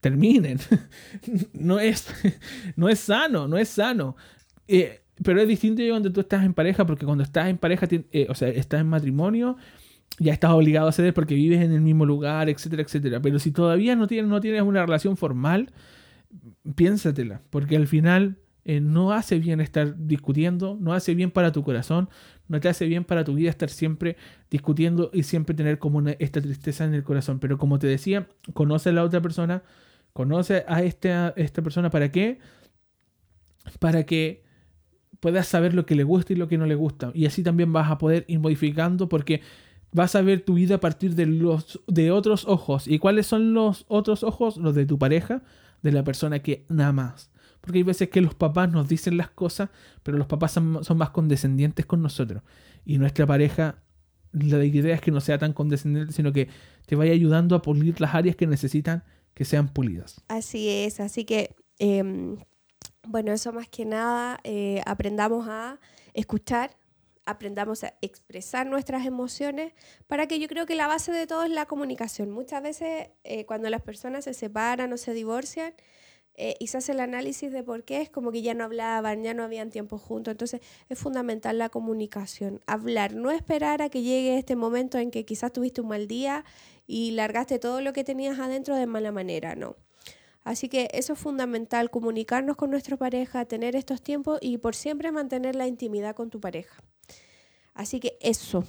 terminen. 0.00 0.58
no, 1.54 1.80
es, 1.80 2.08
no 2.76 2.88
es 2.88 2.98
sano, 2.98 3.48
no 3.48 3.56
es 3.56 3.70
sano. 3.70 4.16
Eh, 4.68 5.02
pero 5.22 5.40
es 5.40 5.48
distinto 5.48 5.82
cuando 5.88 6.12
tú 6.12 6.20
estás 6.20 6.44
en 6.44 6.52
pareja, 6.52 6.86
porque 6.86 7.06
cuando 7.06 7.24
estás 7.24 7.48
en 7.48 7.56
pareja, 7.56 7.86
eh, 7.90 8.26
o 8.28 8.34
sea, 8.34 8.48
estás 8.48 8.80
en 8.80 8.88
matrimonio, 8.88 9.56
ya 10.18 10.32
estás 10.32 10.50
obligado 10.50 10.88
a 10.88 10.92
ceder 10.92 11.14
porque 11.14 11.34
vives 11.34 11.60
en 11.60 11.72
el 11.72 11.80
mismo 11.80 12.06
lugar, 12.06 12.48
etcétera, 12.48 12.82
etcétera. 12.82 13.20
Pero 13.20 13.38
si 13.38 13.50
todavía 13.52 13.96
no 13.96 14.06
tienes, 14.06 14.30
no 14.30 14.40
tienes 14.40 14.62
una 14.62 14.84
relación 14.84 15.16
formal, 15.16 15.72
piénsatela, 16.74 17.42
porque 17.50 17.76
al 17.76 17.86
final 17.86 18.38
eh, 18.64 18.80
no 18.80 19.12
hace 19.12 19.38
bien 19.38 19.60
estar 19.60 19.96
discutiendo, 20.06 20.76
no 20.80 20.92
hace 20.92 21.14
bien 21.14 21.30
para 21.30 21.50
tu 21.50 21.64
corazón, 21.64 22.08
no 22.48 22.60
te 22.60 22.68
hace 22.68 22.86
bien 22.86 23.04
para 23.04 23.24
tu 23.24 23.34
vida 23.34 23.50
estar 23.50 23.70
siempre 23.70 24.16
discutiendo 24.50 25.10
y 25.12 25.24
siempre 25.24 25.54
tener 25.54 25.78
como 25.78 26.06
esta 26.18 26.40
tristeza 26.40 26.84
en 26.84 26.94
el 26.94 27.02
corazón. 27.02 27.38
Pero 27.40 27.58
como 27.58 27.78
te 27.78 27.86
decía, 27.86 28.28
conoce 28.54 28.90
a 28.90 28.92
la 28.92 29.04
otra 29.04 29.20
persona, 29.20 29.62
conoce 30.12 30.64
a 30.68 30.82
esta, 30.82 31.32
esta 31.36 31.62
persona 31.62 31.90
para 31.90 32.10
qué, 32.12 32.38
para 33.78 34.04
que 34.04 34.44
puedas 35.18 35.46
saber 35.46 35.74
lo 35.74 35.86
que 35.86 35.94
le 35.94 36.04
gusta 36.04 36.32
y 36.32 36.36
lo 36.36 36.48
que 36.48 36.58
no 36.58 36.66
le 36.66 36.74
gusta. 36.74 37.10
Y 37.14 37.26
así 37.26 37.42
también 37.42 37.72
vas 37.72 37.90
a 37.90 37.98
poder 37.98 38.24
ir 38.28 38.38
modificando 38.38 39.08
porque 39.08 39.40
vas 39.92 40.14
a 40.14 40.22
ver 40.22 40.44
tu 40.44 40.54
vida 40.54 40.76
a 40.76 40.80
partir 40.80 41.14
de, 41.14 41.26
los, 41.26 41.80
de 41.86 42.10
otros 42.10 42.46
ojos. 42.46 42.88
¿Y 42.88 42.98
cuáles 42.98 43.26
son 43.26 43.54
los 43.54 43.84
otros 43.88 44.22
ojos? 44.22 44.56
Los 44.56 44.74
de 44.74 44.86
tu 44.86 44.98
pareja, 44.98 45.42
de 45.82 45.92
la 45.92 46.04
persona 46.04 46.40
que 46.40 46.64
nada 46.68 46.92
más. 46.92 47.30
Porque 47.60 47.78
hay 47.78 47.84
veces 47.84 48.08
que 48.08 48.20
los 48.20 48.34
papás 48.34 48.70
nos 48.70 48.88
dicen 48.88 49.16
las 49.16 49.30
cosas, 49.30 49.70
pero 50.02 50.18
los 50.18 50.26
papás 50.26 50.52
son, 50.52 50.80
más 50.96 51.10
condescendientes 51.10 51.86
con 51.86 52.02
nosotros. 52.02 52.42
Y 52.84 52.98
nuestra 52.98 53.26
pareja, 53.26 53.82
la 54.32 54.64
idea 54.64 54.94
es 54.94 55.00
que 55.00 55.10
no 55.10 55.20
sea 55.20 55.38
tan 55.38 55.52
condescendiente, 55.52 56.12
sino 56.12 56.32
que 56.32 56.48
te 56.86 56.96
vaya 56.96 57.12
ayudando 57.12 57.54
a 57.54 57.62
pulir 57.62 58.00
las 58.00 58.14
áreas 58.14 58.34
que 58.34 58.46
necesitan 58.46 59.04
que 59.34 59.44
sean 59.44 59.68
pulidas. 59.68 60.20
Así 60.28 60.68
es, 60.68 61.00
así 61.00 61.24
que 61.24 61.54
em, 61.78 62.36
bueno, 63.06 63.32
eso 63.32 63.52
más 63.52 63.68
que 63.68 63.84
nada, 63.84 64.38
eh, 64.44 64.80
aprendamos 64.86 65.48
a 65.48 65.78
escuchar, 66.14 66.76
aprendamos 67.24 67.84
a 67.84 67.94
expresar 68.00 68.66
nuestras 68.66 69.06
emociones, 69.06 69.72
para 70.06 70.26
que 70.26 70.38
yo 70.38 70.48
creo 70.48 70.66
que 70.66 70.74
la 70.74 70.86
base 70.86 71.12
de 71.12 71.26
todo 71.26 71.44
es 71.44 71.50
la 71.50 71.66
comunicación. 71.66 72.30
Muchas 72.30 72.62
veces 72.62 73.10
eh, 73.24 73.46
cuando 73.46 73.70
las 73.70 73.82
personas 73.82 74.24
se 74.24 74.34
separan 74.34 74.92
o 74.92 74.96
se 74.96 75.14
divorcian 75.14 75.74
eh, 76.34 76.56
y 76.58 76.68
se 76.68 76.78
hace 76.78 76.92
el 76.92 77.00
análisis 77.00 77.52
de 77.52 77.62
por 77.62 77.84
qué, 77.84 78.00
es 78.00 78.10
como 78.10 78.32
que 78.32 78.42
ya 78.42 78.54
no 78.54 78.64
hablaban, 78.64 79.22
ya 79.22 79.34
no 79.34 79.44
habían 79.44 79.70
tiempo 79.70 79.98
juntos. 79.98 80.32
Entonces 80.32 80.60
es 80.88 80.98
fundamental 80.98 81.58
la 81.58 81.68
comunicación, 81.68 82.60
hablar, 82.66 83.14
no 83.14 83.30
esperar 83.30 83.82
a 83.82 83.88
que 83.88 84.02
llegue 84.02 84.38
este 84.38 84.56
momento 84.56 84.98
en 84.98 85.10
que 85.10 85.24
quizás 85.24 85.52
tuviste 85.52 85.80
un 85.80 85.88
mal 85.88 86.08
día 86.08 86.44
y 86.86 87.12
largaste 87.12 87.58
todo 87.58 87.80
lo 87.80 87.92
que 87.92 88.04
tenías 88.04 88.38
adentro 88.38 88.76
de 88.76 88.86
mala 88.86 89.12
manera, 89.12 89.54
no 89.54 89.76
Así 90.44 90.68
que 90.68 90.88
eso 90.92 91.12
es 91.12 91.18
fundamental, 91.18 91.90
comunicarnos 91.90 92.56
con 92.56 92.70
nuestra 92.70 92.96
pareja, 92.96 93.44
tener 93.44 93.76
estos 93.76 94.02
tiempos 94.02 94.38
y 94.42 94.58
por 94.58 94.74
siempre 94.74 95.12
mantener 95.12 95.54
la 95.54 95.68
intimidad 95.68 96.16
con 96.16 96.30
tu 96.30 96.40
pareja. 96.40 96.82
Así 97.74 98.00
que 98.00 98.16
eso. 98.20 98.64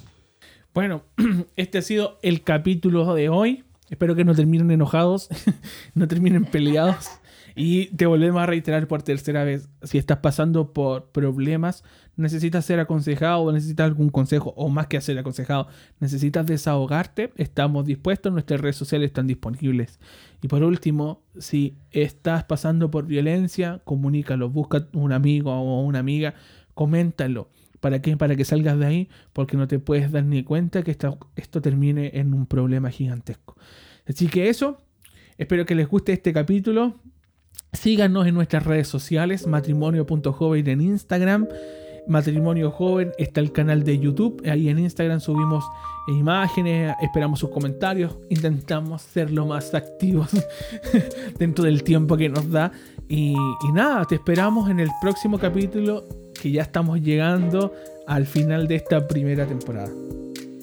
Bueno, 0.74 1.04
este 1.56 1.78
ha 1.78 1.82
sido 1.82 2.20
el 2.22 2.44
capítulo 2.44 3.14
de 3.14 3.30
hoy. 3.30 3.64
Espero 3.90 4.16
que 4.16 4.26
no 4.26 4.34
terminen 4.34 4.72
enojados, 4.72 5.30
no 5.94 6.08
terminen 6.08 6.46
peleados. 6.46 7.10
Y 7.56 7.88
te 7.96 8.08
volvemos 8.08 8.42
a 8.42 8.48
reiterar 8.48 8.88
por 8.88 9.04
tercera 9.04 9.44
vez, 9.44 9.70
si 9.84 10.00
estás 10.00 10.18
pasando 10.18 10.74
por 10.74 11.12
problemas, 11.12 11.84
necesitas 12.16 12.66
ser 12.66 12.80
aconsejado 12.80 13.42
o 13.42 13.52
necesitas 13.52 13.86
algún 13.86 14.10
consejo, 14.10 14.54
o 14.58 14.70
más 14.70 14.88
que 14.88 15.00
ser 15.02 15.20
aconsejado, 15.20 15.68
necesitas 16.00 16.48
desahogarte, 16.48 17.32
estamos 17.38 17.86
dispuestos, 17.86 18.34
nuestras 18.34 18.60
redes 18.60 18.76
sociales 18.76 19.08
están 19.08 19.28
disponibles. 19.28 20.00
Y 20.42 20.48
por 20.48 20.64
último, 20.64 21.22
si 21.38 21.78
estás 21.92 22.44
pasando 22.46 22.90
por 22.90 23.06
violencia, 23.06 23.82
comunícalo, 23.84 24.50
busca 24.50 24.88
un 24.94 25.12
amigo 25.12 25.54
o 25.54 25.82
una 25.84 26.00
amiga, 26.00 26.34
coméntalo. 26.74 27.50
¿Para 27.84 28.02
qué? 28.02 28.16
Para 28.16 28.38
que 28.38 28.46
salgas 28.46 28.80
de 28.80 28.86
ahí, 28.86 29.10
porque 29.34 29.58
no 29.58 29.68
te 29.68 29.78
puedes 29.78 30.10
dar 30.10 30.24
ni 30.24 30.42
cuenta 30.42 30.84
que 30.84 30.92
esto, 30.92 31.62
termine 31.62 32.12
en 32.14 32.34
un 32.34 32.46
problema 32.46 32.90
gigantesco. 32.90 33.58
Así 34.08 34.28
que 34.28 34.48
eso, 34.48 34.78
espero 35.38 35.66
que 35.66 35.76
les 35.76 35.90
guste 35.90 36.14
este 36.14 36.32
capítulo. 36.32 36.96
Síganos 37.74 38.26
en 38.26 38.36
nuestras 38.36 38.66
redes 38.66 38.88
sociales, 38.88 39.48
matrimonio.joven 39.48 40.70
en 40.70 40.80
Instagram, 40.80 41.50
matrimonio 42.08 42.72
joven, 42.72 43.12
está 43.18 43.42
el 43.42 43.52
canal 43.52 43.84
de 43.84 44.00
YouTube, 44.00 44.42
ahí 44.50 44.70
en 44.70 44.80
Instagram 44.80 45.20
subimos 45.20 45.66
imágenes, 46.08 46.96
esperamos 47.02 47.40
sus 47.40 47.50
comentarios, 47.50 48.18
intentamos 48.30 49.02
ser 49.02 49.30
lo 49.30 49.46
más 49.46 49.74
activos 49.74 50.30
dentro 51.38 51.66
del 51.66 51.84
tiempo 51.84 52.16
que 52.16 52.30
nos 52.30 52.50
da. 52.50 52.72
Y, 53.10 53.34
y 53.34 53.72
nada, 53.74 54.06
te 54.06 54.16
esperamos 54.16 54.70
en 54.70 54.80
el 54.80 54.90
próximo 55.02 55.38
capítulo, 55.38 56.06
que 56.44 56.52
ya 56.52 56.62
estamos 56.62 57.00
llegando 57.00 57.74
al 58.06 58.26
final 58.26 58.68
de 58.68 58.76
esta 58.76 59.08
primera 59.08 59.46
temporada. 59.46 59.90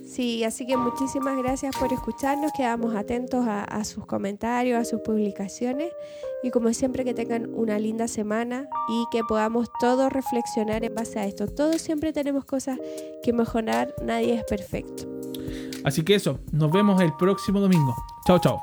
Sí, 0.06 0.44
así 0.44 0.66
que 0.66 0.76
muchísimas 0.76 1.38
gracias 1.38 1.74
por 1.74 1.90
escucharnos, 1.90 2.52
quedamos 2.54 2.94
atentos 2.94 3.46
a, 3.48 3.82
sus 3.84 4.04
comentarios, 4.04 4.78
a 4.78 4.84
sus 4.84 5.00
publicaciones 5.00 5.90
y 6.42 6.50
como 6.50 6.74
siempre 6.74 7.02
que 7.02 7.14
tengan 7.14 7.48
una 7.54 7.78
linda 7.78 8.08
semana 8.08 8.68
y 8.90 9.04
que 9.10 9.22
podamos 9.24 9.68
todos 9.80 10.12
reflexionar 10.12 10.84
en 10.84 10.94
base 10.94 11.18
a 11.18 11.24
esto. 11.24 11.46
Todos 11.48 11.80
siempre 11.80 12.12
tenemos 12.12 12.44
cosas 12.44 12.78
que 13.22 13.32
mejorar, 13.32 13.94
nadie 14.04 14.34
es 14.34 14.44
perfecto. 14.44 15.04
Así 15.82 16.02
que 16.02 16.16
eso, 16.16 16.40
nos 16.52 16.70
vemos 16.70 17.00
el 17.00 17.14
próximo 17.14 17.58
domingo. 17.58 17.94
Chao, 18.26 18.38
chao. 18.38 18.60